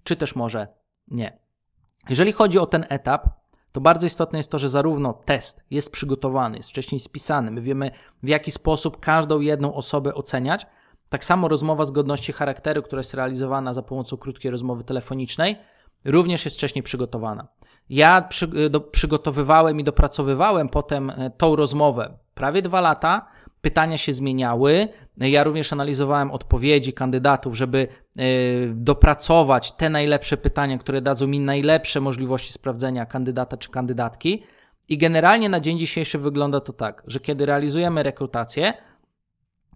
[0.04, 0.68] czy też może
[1.08, 1.38] nie.
[2.08, 3.28] Jeżeli chodzi o ten etap,
[3.72, 7.90] to bardzo istotne jest to, że zarówno test jest przygotowany, jest wcześniej spisany, my wiemy
[8.22, 10.66] w jaki sposób każdą jedną osobę oceniać.
[11.14, 15.56] Tak samo rozmowa zgodności charakteru, która jest realizowana za pomocą krótkiej rozmowy telefonicznej,
[16.04, 17.48] również jest wcześniej przygotowana.
[17.88, 23.26] Ja przy, do, przygotowywałem i dopracowywałem potem e, tą rozmowę prawie dwa lata.
[23.60, 24.88] Pytania się zmieniały.
[25.16, 27.88] Ja również analizowałem odpowiedzi kandydatów, żeby
[28.20, 34.42] y, dopracować te najlepsze pytania, które dadzą mi najlepsze możliwości sprawdzenia kandydata czy kandydatki.
[34.88, 38.74] I generalnie na dzień dzisiejszy wygląda to tak, że kiedy realizujemy rekrutację,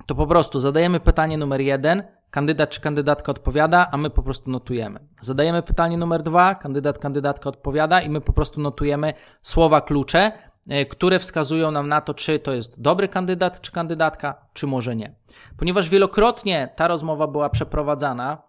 [0.06, 4.50] to po prostu zadajemy pytanie numer jeden, kandydat czy kandydatka odpowiada, a my po prostu
[4.50, 5.00] notujemy.
[5.20, 10.32] Zadajemy pytanie numer dwa, kandydat, kandydatka odpowiada i my po prostu notujemy słowa klucze,
[10.68, 14.96] e, które wskazują nam na to, czy to jest dobry kandydat czy kandydatka, czy może
[14.96, 15.14] nie.
[15.56, 18.42] Ponieważ wielokrotnie ta rozmowa była przeprowadzana,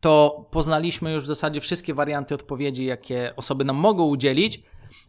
[0.00, 4.62] to poznaliśmy już w zasadzie wszystkie warianty odpowiedzi, jakie osoby nam mogą udzielić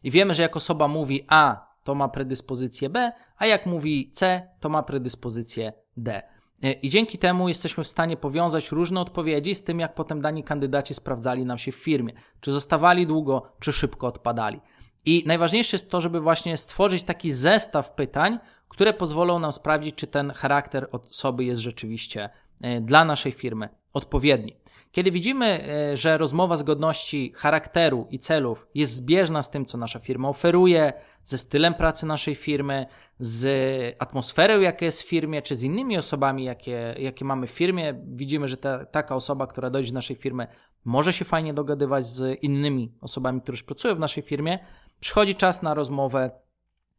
[0.04, 4.48] i wiemy, że jak osoba mówi A, to ma predyspozycję B, a jak mówi C,
[4.60, 6.24] to ma predyspozycję D.
[6.64, 10.44] E, I dzięki temu jesteśmy w stanie powiązać różne odpowiedzi z tym, jak potem dani
[10.44, 12.14] kandydaci sprawdzali nam się w firmie.
[12.40, 14.62] Czy zostawali długo, czy szybko odpadali.
[15.06, 20.08] I najważniejsze jest to, żeby właśnie stworzyć taki zestaw pytań, które pozwolą nam sprawdzić, czy
[20.08, 22.30] ten charakter osoby jest rzeczywiście
[22.62, 24.56] e, dla naszej firmy odpowiedni.
[24.92, 30.00] Kiedy widzimy, e, że rozmowa zgodności charakteru i celów jest zbieżna z tym, co nasza
[30.00, 32.86] firma oferuje, ze stylem pracy naszej firmy,
[33.20, 38.02] z atmosferą, jaka jest w firmie, czy z innymi osobami, jakie, jakie mamy w firmie,
[38.08, 40.48] widzimy, że ta, taka osoba, która dojdzie do naszej firmy,
[40.86, 44.60] może się fajnie dogadywać z innymi osobami, które już pracują w naszej firmie,
[45.00, 46.32] przychodzi czas na rozmowę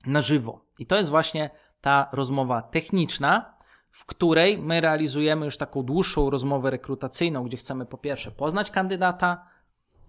[0.06, 0.64] na żywo.
[0.78, 1.50] I to jest właśnie
[1.80, 3.54] ta rozmowa techniczna,
[3.90, 9.46] w której my realizujemy już taką dłuższą rozmowę rekrutacyjną, gdzie chcemy po pierwsze poznać kandydata,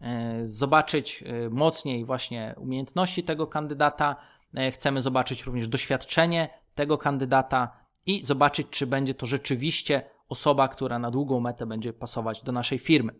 [0.01, 4.15] e, zobaczyć e, mocniej właśnie umiejętności tego kandydata,
[4.53, 10.99] e, chcemy zobaczyć również doświadczenie tego kandydata i zobaczyć, czy będzie to rzeczywiście osoba, która
[10.99, 13.13] na długą metę będzie pasować do naszej firmy.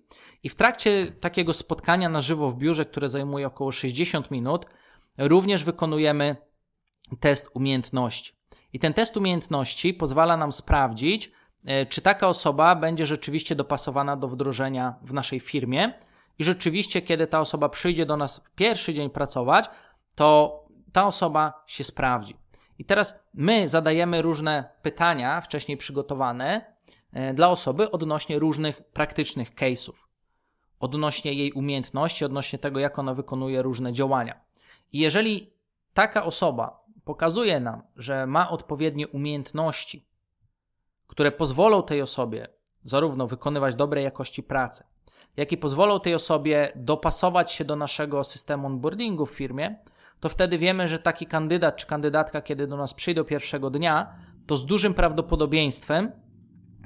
[0.44, 4.66] I w trakcie takiego spotkania na żywo w biurze, które zajmuje około 60 minut,
[5.18, 6.36] również wykonujemy
[7.20, 8.41] test umiejętności.
[8.74, 11.32] I ten test umiejętności pozwala nam sprawdzić,
[11.66, 15.94] e, czy taka osoba będzie rzeczywiście dopasowana do wdrożenia w naszej firmie
[16.40, 19.70] i rzeczywiście, kiedy ta osoba przyjdzie do nas w pierwszy dzień pracować,
[20.16, 22.36] to ta osoba się sprawdzi.
[22.80, 26.76] I teraz my zadajemy różne pytania, wcześniej przygotowane
[27.14, 29.94] e, dla osoby odnośnie różnych praktycznych case'ów,
[30.80, 34.42] odnośnie jej umiejętności, odnośnie tego, jak ona wykonuje różne działania.
[34.92, 35.54] I jeżeli
[35.94, 40.06] taka osoba pokazuje nam, że ma odpowiednie umiejętności,
[41.08, 42.48] które pozwolą tej osobie
[42.84, 44.84] zarówno wykonywać dobrej jakości pracę,
[45.38, 49.76] jak i pozwolą tej osobie dopasować się do naszego systemu onboardingu w firmie,
[50.20, 54.16] to wtedy wiemy, że taki kandydat czy kandydatka, kiedy do nas przyjdą pierwszego dnia,
[54.48, 56.12] to z dużym prawdopodobieństwem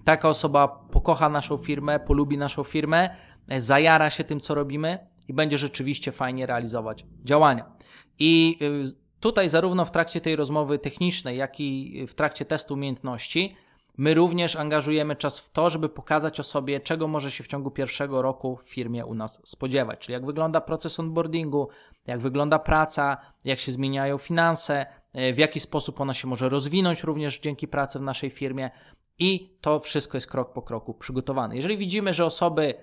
[0.03, 3.09] taka osoba pokocha naszą firmę, polubi naszą firmę,
[3.57, 7.71] zajara się tym, co robimy i będzie rzeczywiście fajnie realizować działania.
[8.19, 13.55] I y, tutaj, zarówno w trakcie tej rozmowy technicznej, jak i w trakcie testu umiejętności,
[13.97, 18.21] my również angażujemy czas w to, żeby pokazać osobie, czego może się w ciągu pierwszego
[18.21, 19.99] roku w firmie u nas spodziewać.
[19.99, 21.69] Czyli jak wygląda proces onboardingu,
[22.07, 24.85] jak wygląda praca, jak się zmieniają finanse,
[25.15, 28.71] y, w jaki sposób ona się może rozwinąć również dzięki pracy w naszej firmie.
[29.19, 31.55] I to wszystko jest krok po kroku przygotowane.
[31.55, 32.73] Jeżeli widzimy, że osoby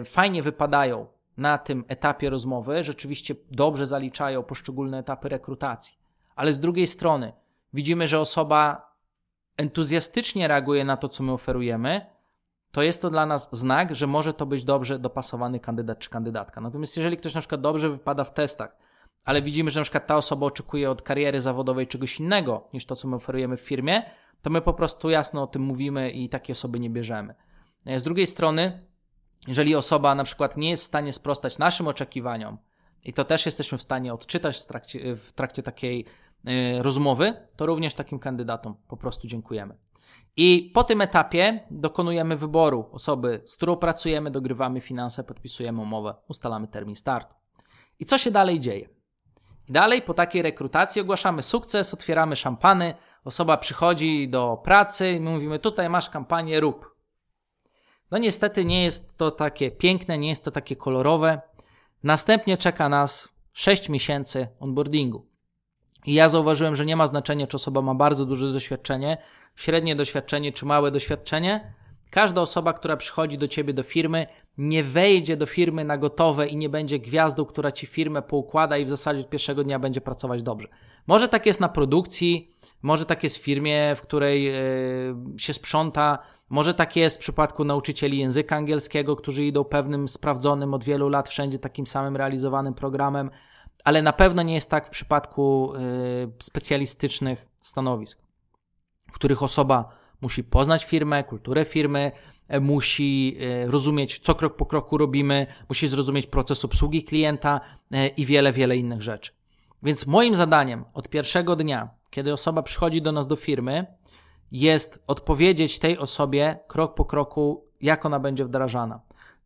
[0.00, 1.06] y, fajnie wypadają
[1.38, 5.98] na tym etapie rozmowy rzeczywiście dobrze zaliczają poszczególne etapy rekrutacji.
[6.36, 7.32] Ale z drugiej strony
[7.72, 8.92] widzimy, że osoba
[9.56, 12.06] entuzjastycznie reaguje na to, co my oferujemy,
[12.72, 16.60] to jest to dla nas znak, że może to być dobrze dopasowany kandydat czy kandydatka.
[16.60, 18.76] Natomiast jeżeli ktoś na przykład dobrze wypada w testach,
[19.24, 22.96] ale widzimy, że na przykład ta osoba oczekuje od kariery zawodowej czegoś innego niż to,
[22.96, 24.02] co my oferujemy w firmie,
[24.42, 27.34] to my po prostu jasno o tym mówimy i takie osoby nie bierzemy.
[27.96, 28.87] Z drugiej strony,
[29.46, 32.58] jeżeli osoba na przykład nie jest w stanie sprostać naszym oczekiwaniom,
[33.04, 36.04] i to też jesteśmy w stanie odczytać w trakcie, w trakcie takiej
[36.48, 39.78] y, rozmowy, to również takim kandydatom po prostu dziękujemy.
[40.36, 46.68] I po tym etapie dokonujemy wyboru osoby, z którą pracujemy, dogrywamy finanse, podpisujemy umowę, ustalamy
[46.68, 47.34] termin startu.
[48.00, 48.88] I co się dalej dzieje?
[49.68, 55.58] I dalej po takiej rekrutacji ogłaszamy sukces, otwieramy szampany, osoba przychodzi do pracy i mówimy:
[55.58, 56.97] Tutaj masz kampanię, rób.
[58.10, 61.40] No niestety nie jest to takie piękne, nie jest to takie kolorowe.
[62.02, 65.26] Następnie czeka nas 6 miesięcy onboardingu.
[66.06, 69.18] I ja zauważyłem, że nie ma znaczenia, czy osoba ma bardzo duże doświadczenie,
[69.56, 71.74] średnie doświadczenie, czy małe doświadczenie.
[72.10, 74.26] Każda osoba, która przychodzi do ciebie do firmy,
[74.58, 78.84] nie wejdzie do firmy na gotowe i nie będzie gwiazdą, która ci firmę poukłada i
[78.84, 80.68] w zasadzie od pierwszego dnia będzie pracować dobrze.
[81.06, 86.18] Może tak jest na produkcji, może tak jest w firmie, w której yy, się sprząta
[86.48, 91.28] może tak jest w przypadku nauczycieli języka angielskiego, którzy idą pewnym sprawdzonym od wielu lat
[91.28, 93.30] wszędzie takim samym realizowanym programem,
[93.84, 95.78] ale na pewno nie jest tak w przypadku y,
[96.42, 98.22] specjalistycznych stanowisk,
[99.10, 99.88] w których osoba
[100.20, 102.12] musi poznać firmę, kulturę firmy,
[102.48, 107.60] e, musi rozumieć, co krok po kroku robimy, musi zrozumieć proces obsługi klienta
[108.16, 109.32] i wiele, wiele innych rzeczy.
[109.82, 113.86] Więc moim zadaniem od pierwszego dnia, kiedy osoba przychodzi do nas do firmy,
[114.52, 119.00] jest odpowiedzieć tej osobie krok po kroku, jak ona będzie wdrażana.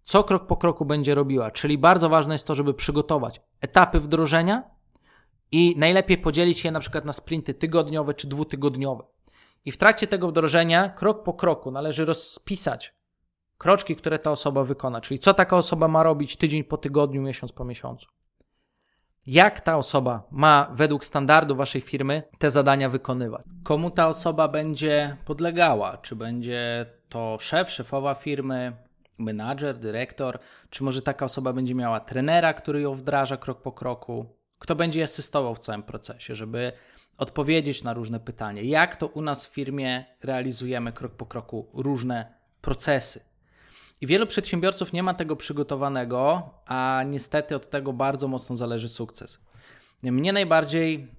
[0.05, 1.51] Co krok po kroku będzie robiła.
[1.51, 4.62] Czyli bardzo ważne jest to, żeby przygotować etapy wdrożenia
[5.53, 9.05] i najlepiej podzielić je na przykład na sprinty tygodniowe czy dwutygodniowe.
[9.64, 12.94] I w trakcie tego wdrożenia, krok po kroku, należy rozpisać
[13.59, 17.53] kroczki, które ta osoba wykona, czyli co taka osoba ma robić tydzień po tygodniu, miesiąc
[17.53, 18.07] po miesiącu
[19.27, 23.43] jak ta osoba ma według standardu waszej firmy te zadania wykonywać.
[23.63, 25.97] Komu ta osoba będzie podlegała?
[25.97, 28.73] Czy będzie to szef, szefowa firmy,
[29.19, 30.39] menadżer, dyrektor?
[30.71, 34.27] Czy może taka osoba będzie miała trenera, który ją wdraża krok po kroku?
[34.59, 36.73] Kto będzie asystował w całym procesie, żeby
[37.19, 38.63] odpowiedzieć na różne pytania?
[38.63, 43.32] Jak to u nas w firmie realizujemy krok po kroku różne procesy?
[44.03, 49.38] I wielu przedsiębiorców nie ma tego przygotowanego, a niestety od tego bardzo mocno zależy sukces.
[50.03, 51.15] Mnie najbardziej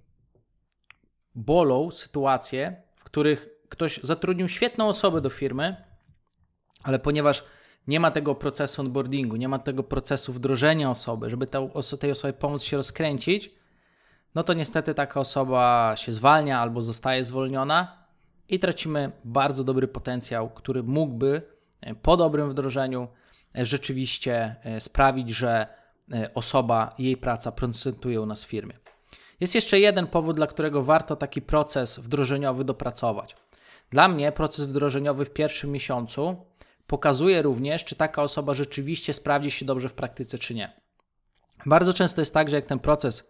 [1.35, 5.75] bolą sytuacje, w których ktoś zatrudnił świetną osobę do firmy,
[6.83, 7.43] ale ponieważ
[7.87, 11.47] nie ma tego procesu onboardingu, nie ma tego procesu wdrożenia osoby, żeby
[11.99, 13.51] tej osobie pomóc się rozkręcić,
[14.35, 18.05] no to niestety taka osoba się zwalnia albo zostaje zwolniona
[18.49, 21.52] i tracimy bardzo dobry potencjał, który mógłby
[22.01, 23.07] po dobrym wdrożeniu
[23.57, 25.67] e, rzeczywiście e, sprawić, że
[26.13, 28.73] e, osoba, jej praca procentuje u nas w firmie.
[29.39, 33.35] Jest jeszcze jeden powód, dla którego warto taki proces wdrożeniowy dopracować.
[33.89, 36.35] Dla mnie proces wdrożeniowy w pierwszym miesiącu
[36.87, 40.73] pokazuje również, czy taka osoba rzeczywiście sprawdzi się dobrze w praktyce, czy nie.
[41.65, 43.29] Bardzo często jest tak, że jak ten proces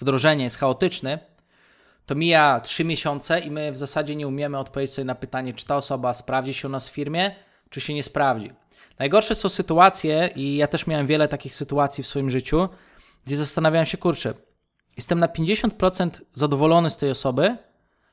[0.00, 1.18] wdrożenia jest chaotyczny,
[2.06, 5.66] to mija 3 miesiące i my w zasadzie nie umiemy odpowiedzieć sobie na pytanie, czy
[5.66, 7.34] ta osoba sprawdzi się u nas w firmie,
[7.72, 8.52] czy się nie sprawdzi.
[8.98, 12.68] Najgorsze są sytuacje, i ja też miałem wiele takich sytuacji w swoim życiu,
[13.24, 14.34] gdzie zastanawiałem się, kurczę,
[14.96, 17.56] jestem na 50% zadowolony z tej osoby,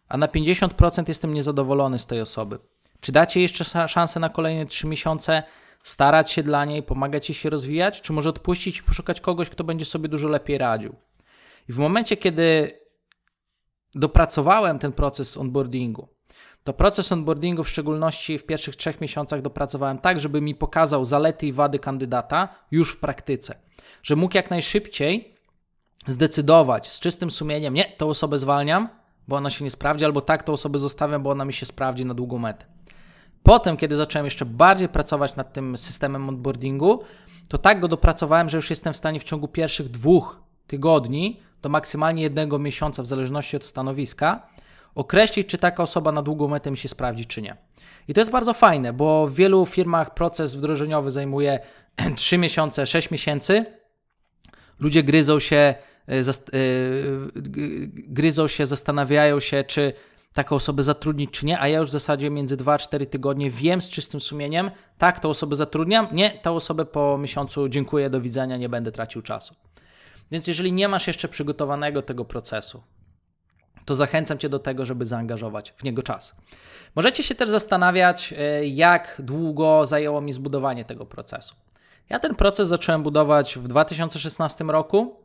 [0.08, 2.60] a na 50% jestem niezadowolony z tej osoby.
[3.00, 5.44] Czy dacie jeszcze szansę na kolejne 3 miesiące,
[5.83, 9.63] starać się dla niej, pomagać jej się rozwijać, czy może odpuścić i poszukać kogoś, kto
[9.63, 10.96] będzie sobie dużo lepiej radził?
[11.69, 12.79] I w momencie, kiedy
[13.96, 16.08] dopracowałem ten proces onboardingu,
[16.70, 21.48] to proces onboardingu, w szczególności w pierwszych trzech miesiącach, dopracowałem tak, żeby mi pokazał zalety
[21.48, 23.56] i wady kandydata już w praktyce.
[24.04, 25.36] Że mógł jak najszybciej
[26.08, 28.90] zdecydować z czystym sumieniem, nie, tą osobę zwalniam,
[29.28, 32.06] bo ona się nie sprawdzi, albo tak, tą osobę zostawiam, bo ona mi się sprawdzi
[32.06, 32.65] na długą metę.
[33.44, 37.04] Potem, kiedy zacząłem jeszcze bardziej pracować nad tym systemem onboardingu,
[37.48, 41.70] to tak go dopracowałem, że już jestem w stanie w ciągu pierwszych dwóch tygodni do
[41.70, 44.48] maksymalnie jednego miesiąca, w zależności od stanowiska,
[45.00, 47.58] określić, czy taka osoba na długą metę mi się sprawdzi, czy nie.
[48.08, 51.60] I to jest bardzo fajne, bo w wielu firmach proces wdrożeniowy zajmuje
[52.15, 53.65] 3 miesiące, 6 miesięcy.
[54.79, 55.75] Ludzie gryzą się, e,
[56.08, 56.23] e,
[57.91, 59.93] gryzą się, zastanawiają się, czy
[60.33, 63.52] taką osobę zatrudnić, czy nie, a ja już w zasadzie między 2 a 4 tygodnie
[63.52, 68.21] wiem z czystym sumieniem, tak, tę osobę zatrudniam, nie, tę osobę po miesiącu dziękuję, do
[68.21, 69.56] widzenia, nie będę tracił czasu.
[70.31, 72.83] Więc jeżeli nie masz jeszcze przygotowanego tego procesu,
[73.86, 76.36] to zachęcam Cię do tego, żeby zaangażować w niego czas.
[76.96, 81.56] Możecie się też zastanawiać, e, jak długo zajęło mi zbudowanie tego procesu.
[82.10, 85.15] Ja ten proces zacząłem budować w 2016 roku.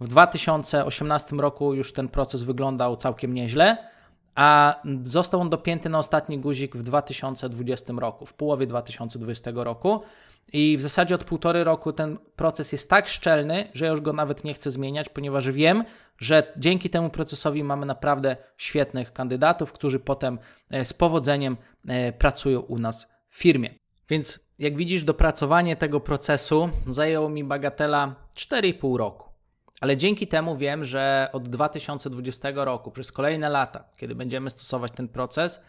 [0.00, 3.76] W 2018 roku już ten proces wyglądał całkiem nieźle,
[4.34, 10.02] a został on dopięty na ostatni guzik w 2020 roku, w połowie 2020 roku.
[10.52, 14.44] I w zasadzie od półtory roku ten proces jest tak szczelny, że już go nawet
[14.44, 15.84] nie chcę zmieniać, ponieważ wiem,
[16.18, 20.38] że dzięki temu procesowi mamy naprawdę świetnych kandydatów, którzy potem
[20.70, 21.56] e, z powodzeniem
[21.88, 23.74] e, pracują u nas w firmie.
[24.08, 29.32] Więc jak widzisz, dopracowanie tego procesu zajęło mi bagatela 4,5 roku.
[29.80, 35.08] Ale dzięki temu wiem, że od 2020 roku, przez kolejne lata, kiedy będziemy stosować ten
[35.08, 35.60] proces,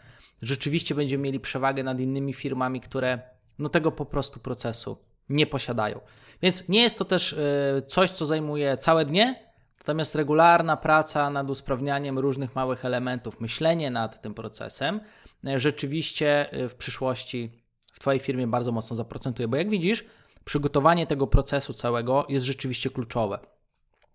[0.42, 4.98] rzeczywiście będziemy mieli przewagę nad innymi firmami, które no tego po prostu procesu
[5.28, 6.00] nie posiadają.
[6.42, 9.44] Więc nie jest to też e, coś, co zajmuje całe dnie,
[9.78, 15.00] natomiast regularna praca nad usprawnianiem różnych małych elementów, myślenie nad tym procesem
[15.46, 20.04] e, rzeczywiście e, w przyszłości w Twojej firmie bardzo mocno zaprocentuje, bo jak widzisz,
[20.44, 23.38] przygotowanie tego procesu całego jest rzeczywiście kluczowe.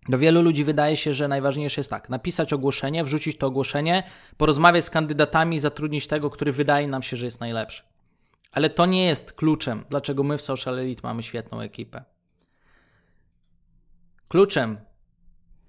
[0.08, 4.02] Do wielu ludzi wydaje się, że najważniejsze jest tak: napisać ogłoszenie, wrzucić to ogłoszenie,
[4.36, 7.89] porozmawiać z kandydatami, zatrudnić tego, który wydaje nam się, że jest najlepszy.
[8.52, 12.04] Ale to nie jest kluczem, dlaczego my w Social Elite mamy świetną ekipę.
[14.28, 14.78] Kluczem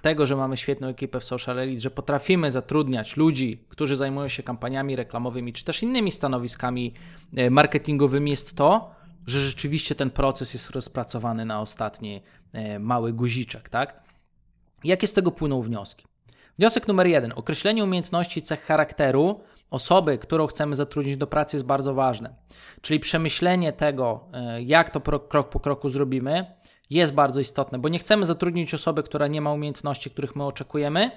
[0.02, 4.44] tego, że mamy świetną ekipę w Social Elite, że potrafimy zatrudniać ludzi, którzy zajmują się
[4.44, 6.94] kampaniami reklamowymi, czy też innymi stanowiskami
[7.36, 8.92] e, marketingowymi, jest to,
[9.28, 12.22] że rzeczywiście ten proces jest rozpracowany na ostatni
[12.54, 14.04] e, mały guziczek, tak?
[14.84, 16.11] Jakie z tego płyną wnioski?
[16.60, 17.34] Wniosek numer jeden.
[17.36, 19.40] Określenie umiejętności cech charakteru
[19.70, 22.36] osoby, którą chcemy zatrudnić do pracy jest bardzo ważne.
[22.82, 26.46] Czyli przemyślenie tego, e, jak to krok po kroku zrobimy,
[26.90, 31.12] jest bardzo istotne, bo nie chcemy zatrudnić osoby, która nie ma umiejętności, których my oczekujemy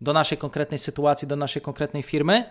[0.00, 2.44] do naszej konkretnej sytuacji, do naszej konkretnej firmy.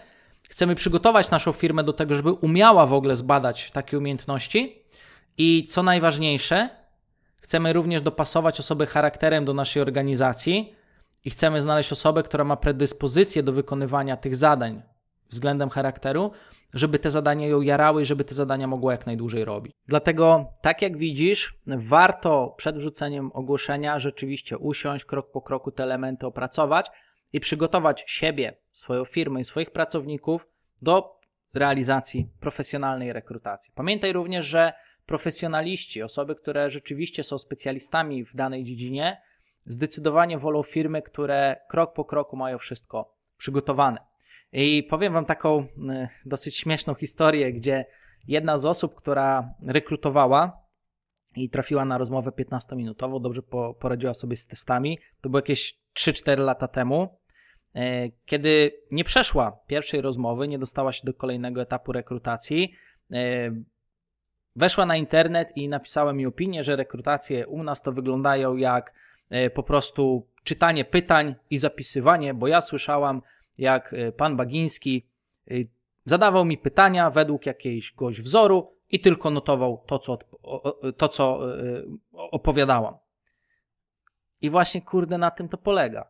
[0.49, 4.83] Chcemy przygotować naszą firmę do tego, żeby umiała w ogóle zbadać takie umiejętności.
[5.37, 6.69] I co najważniejsze,
[7.41, 10.75] chcemy również dopasować osoby charakterem do naszej organizacji
[11.27, 14.81] i chcemy znaleźć osobę, która ma predyspozycję do wykonywania tych zadań
[15.29, 16.31] względem charakteru,
[16.73, 19.73] żeby te zadania ją jarały i żeby te zadania mogła jak najdłużej robić.
[19.87, 26.25] Dlatego, tak jak widzisz, warto przed wrzuceniem ogłoszenia rzeczywiście usiąść, krok po kroku te elementy
[26.25, 26.87] opracować
[27.33, 30.47] i przygotować siebie, swoją firmę i swoich pracowników
[30.81, 31.19] do
[31.53, 33.71] realizacji profesjonalnej rekrutacji.
[33.75, 34.73] Pamiętaj również, że
[35.05, 39.17] profesjonaliści, osoby, które rzeczywiście są specjalistami w danej dziedzinie,
[39.67, 43.97] zdecydowanie wolą firmy, które krok po kroku mają wszystko przygotowane.
[44.51, 45.67] I powiem Wam taką y,
[46.25, 47.85] dosyć śmieszną historię, gdzie
[48.27, 50.61] jedna z osób, która rekrutowała
[51.35, 53.41] i trafiła na rozmowę 15-minutową, dobrze
[53.79, 57.19] poradziła sobie z testami, to było jakieś 3-4 lata temu,
[57.75, 62.73] e, kiedy nie przeszła pierwszej rozmowy, nie dostała się do kolejnego etapu rekrutacji,
[63.11, 63.51] e,
[64.55, 68.93] weszła na internet i napisała mi opinię, że rekrutacje u nas to wyglądają jak
[69.53, 73.21] po prostu czytanie pytań i zapisywanie, bo ja słyszałam
[73.57, 75.07] jak e, pan Bagiński
[75.51, 75.53] e,
[76.05, 80.17] zadawał mi pytania według jakiegoś wzoru i tylko notował to, co,
[80.97, 82.97] to, co e, opowiadałam.
[84.41, 86.09] I właśnie, kurde, na tym to polega.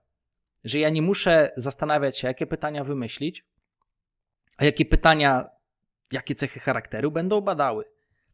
[0.63, 3.45] Że ja nie muszę zastanawiać się, jakie pytania wymyślić,
[4.57, 5.49] a jakie pytania,
[6.11, 7.86] jakie cechy charakteru będą badały.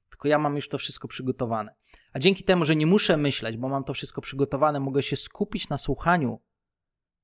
[0.10, 1.76] Tylko ja mam już to wszystko przygotowane.
[2.14, 5.70] A dzięki temu, że nie muszę myśleć, bo mam to wszystko przygotowane, mogę się skupić
[5.70, 6.40] na słuchaniu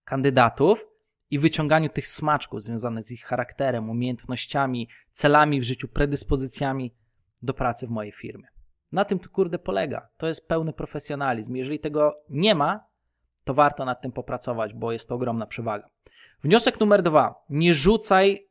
[0.03, 0.85] kandydatów
[1.29, 6.95] i wyciąganiu tych smaczków związanych z ich charakterem, umiejętnościami, celami w życiu, predyspozycjami
[7.41, 8.47] do pracy w mojej firmie.
[8.91, 10.09] Na tym to kurde polega.
[10.17, 11.55] To jest pełny profesjonalizm.
[11.55, 12.83] Jeżeli tego nie ma,
[13.43, 15.89] to warto nad tym popracować, bo jest to ogromna przewaga.
[16.43, 17.35] Wniosek numer dwa.
[17.49, 18.49] Nie rzucaj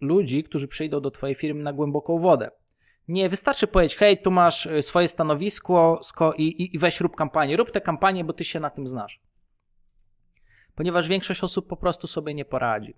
[0.00, 2.50] ludzi, którzy przyjdą do Twojej firmy na głęboką wodę.
[3.08, 6.00] Nie wystarczy powiedzieć, hej, tu masz y, swoje stanowisko
[6.36, 7.56] i, i, i weź rób kampanię.
[7.56, 9.20] Rób tę kampanię, bo Ty się na tym znasz
[10.76, 12.94] ponieważ większość osób po prostu sobie nie poradzi.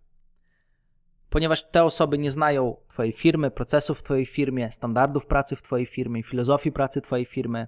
[1.31, 5.87] Ponieważ te osoby nie znają Twojej firmy, procesów w Twojej firmie, standardów pracy w Twojej
[5.87, 7.67] firmie, filozofii pracy Twojej firmy,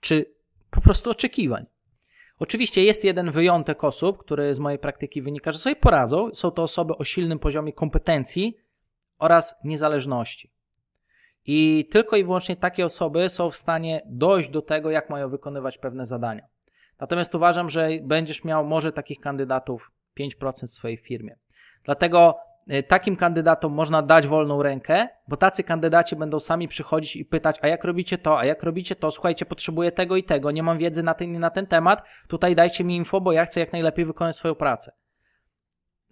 [0.00, 0.34] czy
[0.70, 1.66] po prostu oczekiwań.
[2.38, 6.34] Oczywiście jest jeden wyjątek osób, który z mojej praktyki wynika, że sobie poradzą.
[6.34, 8.56] Są to osoby o silnym poziomie kompetencji
[9.18, 10.50] oraz niezależności.
[11.46, 15.78] I tylko i wyłącznie takie osoby są w stanie dojść do tego, jak mają wykonywać
[15.78, 16.42] pewne zadania.
[17.00, 19.90] Natomiast uważam, że będziesz miał może takich kandydatów
[20.20, 21.36] 5% w swojej firmie.
[21.84, 22.38] Dlatego
[22.72, 27.58] y, takim kandydatom można dać wolną rękę, bo tacy kandydaci będą sami przychodzić i pytać,
[27.62, 30.78] a jak robicie to, a jak robicie to, słuchajcie, potrzebuję tego i tego, nie mam
[30.78, 34.04] wiedzy na ten, na ten temat, tutaj dajcie mi info, bo ja chcę jak najlepiej
[34.04, 34.92] wykonać swoją pracę.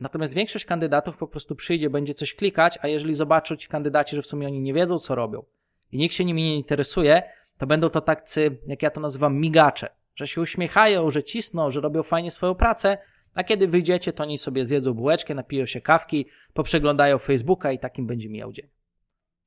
[0.00, 4.22] Natomiast większość kandydatów po prostu przyjdzie, będzie coś klikać, a jeżeli zobaczą ci kandydaci, że
[4.22, 5.44] w sumie oni nie wiedzą, co robią
[5.92, 7.22] i nikt się nimi nie interesuje,
[7.58, 11.80] to będą to tacy, jak ja to nazywam, migacze, że się uśmiechają, że cisną, że
[11.80, 12.98] robią fajnie swoją pracę,
[13.34, 18.06] a kiedy wyjdziecie, to oni sobie zjedzą bułeczkę, napiją się kawki, poprzeglądają Facebooka i takim
[18.06, 18.68] będzie mijał dzień.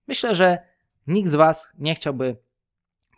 [0.08, 0.58] Myślę, że
[1.08, 2.36] nikt z Was nie chciałby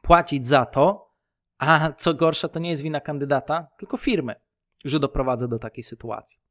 [0.01, 1.11] płacić za to,
[1.57, 4.35] a co gorsza, to nie jest wina kandydata, tylko firmy,
[4.85, 6.44] że doprowadza do takiej sytuacji.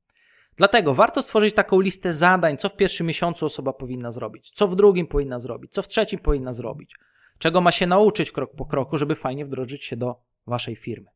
[0.56, 4.76] Dlatego warto stworzyć taką listę zadań, co w pierwszym miesiącu osoba powinna zrobić, co w
[4.76, 6.94] drugim powinna zrobić, co w trzecim powinna zrobić,
[7.38, 11.10] czego ma się nauczyć krok po kroku, żeby fajnie wdrożyć się do waszej firmy.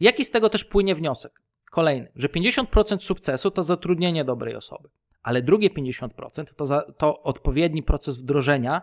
[0.00, 1.42] Jaki z tego też płynie wniosek?
[1.70, 4.88] Kolejny, że 50% sukcesu to zatrudnienie dobrej osoby,
[5.22, 6.08] ale drugie 50%
[6.56, 8.82] to, za, to odpowiedni proces wdrożenia,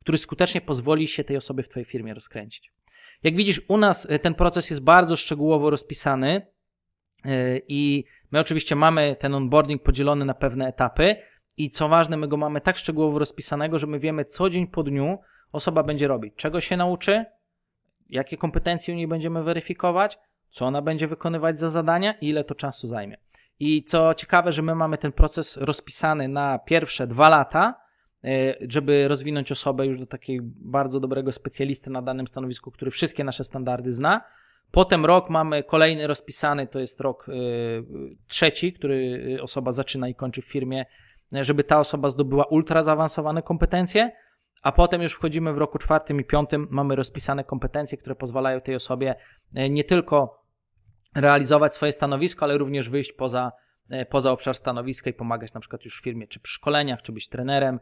[0.00, 2.72] który skutecznie pozwoli się tej osobie w Twojej firmie rozkręcić.
[3.22, 6.46] Jak widzisz, u nas e, ten proces jest bardzo szczegółowo rozpisany
[7.68, 11.16] i my oczywiście mamy ten onboarding podzielony na pewne etapy
[11.56, 14.82] i co ważne, my go mamy tak szczegółowo rozpisanego, że my wiemy co dzień po
[14.82, 15.18] dniu
[15.52, 17.24] osoba będzie robić, czego się nauczy,
[18.08, 20.18] jakie kompetencje u niej będziemy weryfikować,
[20.50, 23.16] co ona będzie wykonywać za zadania i ile to czasu zajmie.
[23.60, 27.74] I co ciekawe, że my mamy ten proces rozpisany na pierwsze dwa lata,
[28.24, 28.28] e,
[28.68, 33.44] żeby rozwinąć osobę już do takiego bardzo dobrego specjalisty na danym stanowisku, który wszystkie nasze
[33.44, 34.20] standardy zna.
[34.72, 37.32] Potem rok mamy kolejny rozpisany, to jest rok e,
[38.28, 40.86] trzeci, który osoba zaczyna i kończy w firmie,
[41.32, 44.12] żeby ta osoba zdobyła ultra zaawansowane kompetencje,
[44.62, 48.74] a potem już wchodzimy w roku czwartym i piątym, mamy rozpisane kompetencje, które pozwalają tej
[48.74, 49.14] osobie
[49.54, 50.42] e, nie tylko
[51.14, 53.52] realizować swoje stanowisko, ale również wyjść poza,
[54.10, 57.28] poza obszar stanowiska i pomagać na przykład już w firmie, czy przy szkoleniach, czy być
[57.28, 57.80] trenerem,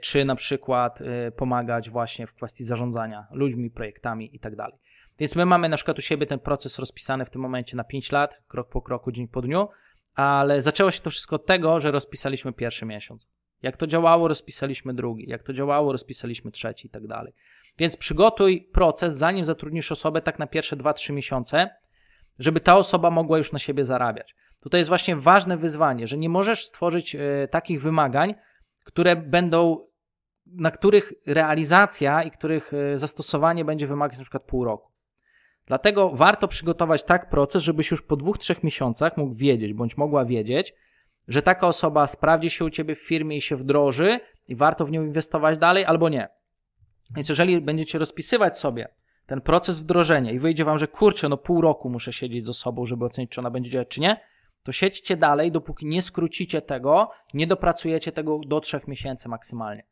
[0.00, 0.98] czy na przykład
[1.36, 4.52] pomagać właśnie w kwestii zarządzania ludźmi, projektami i tak.
[5.18, 8.12] Więc my mamy na przykład u siebie ten proces rozpisany w tym momencie na 5
[8.12, 9.68] lat, krok po kroku, dzień po dniu,
[10.14, 13.28] ale zaczęło się to wszystko od tego, że rozpisaliśmy pierwszy miesiąc.
[13.62, 15.24] Jak to działało, rozpisaliśmy drugi.
[15.28, 17.32] Jak to działało, rozpisaliśmy trzeci i tak dalej.
[17.78, 21.70] Więc przygotuj proces, zanim zatrudnisz osobę, tak na pierwsze 2-3 miesiące,
[22.38, 24.34] żeby ta osoba mogła już na siebie zarabiać.
[24.60, 28.34] Tutaj jest właśnie ważne wyzwanie, że nie możesz stworzyć e, takich wymagań,
[28.84, 29.86] które będą,
[30.46, 34.97] na których realizacja i których e, zastosowanie będzie wymagać na przykład pół roku.
[35.68, 40.24] Dlatego warto przygotować tak proces, żebyś już po dwóch, trzech miesiącach mógł wiedzieć, bądź mogła
[40.24, 40.74] wiedzieć,
[41.28, 44.90] że taka osoba sprawdzi się u ciebie w firmie i się wdroży i warto w
[44.90, 46.28] nią inwestować dalej, albo nie.
[47.16, 48.88] Więc jeżeli będziecie rozpisywać sobie
[49.26, 52.86] ten proces wdrożenia i wyjdzie wam, że kurczę, no pół roku muszę siedzieć z osobą,
[52.86, 54.20] żeby ocenić, czy ona będzie działać, czy nie,
[54.62, 59.82] to siedźcie dalej, dopóki nie skrócicie tego, nie dopracujecie tego do trzech miesięcy maksymalnie.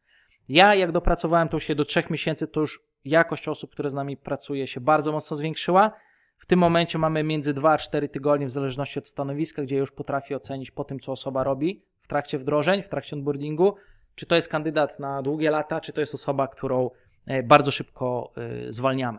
[0.49, 4.17] Ja, jak dopracowałem to się do trzech miesięcy, to już jakość osób, które z nami
[4.17, 5.93] pracuje, się bardzo mocno zwiększyła.
[6.37, 9.93] W tym momencie mamy między 2 a 4 tygodnie, w zależności od stanowiska, gdzie już
[9.93, 13.77] potrafię ocenić po tym, co osoba robi w trakcie wdrożeń, w trakcie onboardingu,
[14.15, 16.91] czy to jest kandydat na długie lata, czy to jest osoba, którą
[17.27, 19.19] e, bardzo szybko e, zwalniamy.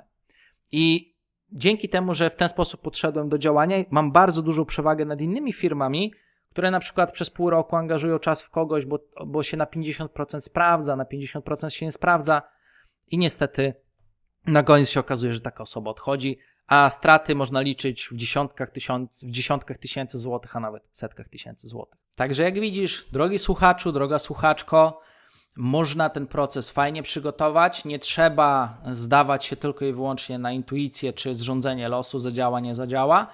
[0.72, 1.14] I
[1.52, 5.54] dzięki temu, że w ten sposób podszedłem do działania, mam bardzo dużą przewagę nad innymi
[5.54, 6.14] firmami,
[6.50, 10.42] które na przykład przez pół roku angażują czas w kogoś, bo, bo się na 50%
[10.42, 12.42] sprawdza, na 50% się nie sprawdza
[13.08, 13.74] i niestety
[14.48, 19.24] na koniec się okazuje, że taka osoba odchodzi, a straty można liczyć w dziesiątkach, tysiąc,
[19.24, 22.00] w dziesiątkach tysięcy złotych, a nawet setkach tysięcy złotych.
[22.16, 25.02] Także jak widzisz, drogi słuchaczu, droga słuchaczko,
[25.58, 27.86] można ten proces fajnie przygotować.
[27.86, 33.28] Nie trzeba zdawać się tylko i wyłącznie na intuicję czy zrządzenie losu, zadziała, nie zadziała.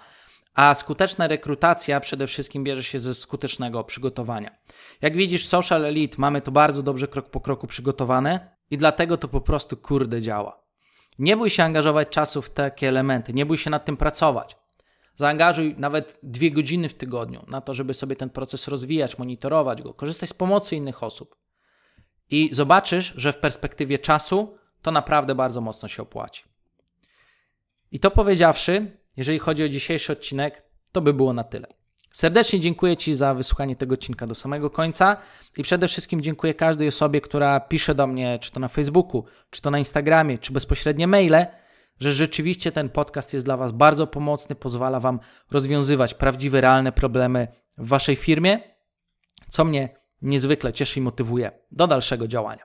[0.54, 4.58] A skuteczna rekrutacja przede wszystkim bierze się ze skutecznego przygotowania.
[5.02, 9.28] Jak widzisz, Social Elite mamy to bardzo dobrze krok po kroku przygotowane i dlatego to
[9.28, 10.64] po prostu kurde działa.
[11.20, 14.58] Nie bój się angażować czasu w takie elementy, nie bój się nad tym pracować.
[15.16, 19.94] Zaangażuj nawet dwie godziny w tygodniu na to, żeby sobie ten proces rozwijać, monitorować go,
[19.94, 21.36] korzystać z pomocy innych osób
[22.30, 26.44] i zobaczysz, że w perspektywie czasu to naprawdę bardzo mocno się opłaci.
[27.92, 31.68] I to powiedziawszy, jeżeli chodzi o dzisiejszy odcinek, to by było na tyle.
[32.12, 35.18] Serdecznie dziękuję Ci za wysłuchanie tego odcinka do samego końca
[35.58, 39.62] i przede wszystkim dziękuję każdej osobie, która pisze do mnie, czy to na Facebooku, czy
[39.62, 41.46] to na Instagramie, czy bezpośrednie maile,
[42.00, 45.20] że rzeczywiście ten podcast jest dla Was bardzo pomocny, pozwala Wam
[45.52, 47.48] rozwiązywać prawdziwe, realne problemy
[47.78, 48.60] w Waszej firmie,
[49.50, 52.64] co mnie niezwykle cieszy i motywuje do dalszego działania.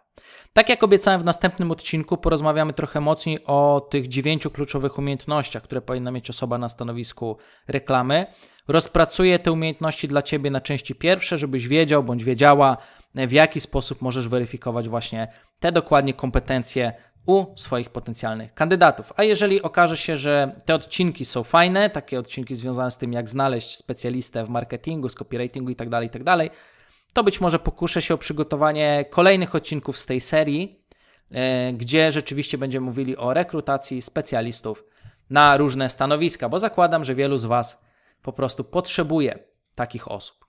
[0.53, 5.81] Tak jak obiecałem w następnym odcinku, porozmawiamy trochę mocniej o tych dziewięciu kluczowych umiejętnościach, które
[5.81, 7.37] powinna mieć osoba na stanowisku
[7.69, 8.27] reklamy.
[8.69, 12.77] Rozpracuję te umiejętności dla Ciebie na części pierwsze, żebyś wiedział bądź wiedziała,
[13.15, 15.29] w jaki sposób możesz weryfikować właśnie
[15.61, 16.93] te dokładnie kompetencje
[17.27, 19.13] u swoich potencjalnych kandydatów.
[19.17, 23.29] A jeżeli okaże się, że te odcinki są fajne, takie odcinki związane z tym, jak
[23.29, 26.51] znaleźć specjalistę w marketingu, z copywritingu itd., tak itd., tak
[27.13, 30.85] to być może pokuszę się o przygotowanie kolejnych odcinków z tej serii,
[31.31, 34.85] e, gdzie rzeczywiście będziemy mówili o rekrutacji specjalistów
[35.31, 37.81] na różne stanowiska, bo zakładam, że wielu z Was
[38.23, 39.39] po prostu potrzebuje
[39.75, 40.47] takich osób.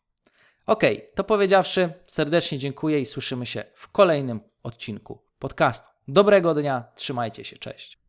[0.66, 0.84] Ok,
[1.16, 5.89] to powiedziawszy, serdecznie dziękuję i słyszymy się w kolejnym odcinku podcastu.
[6.07, 7.99] Dobrego dnia, trzymajcie się, cześć.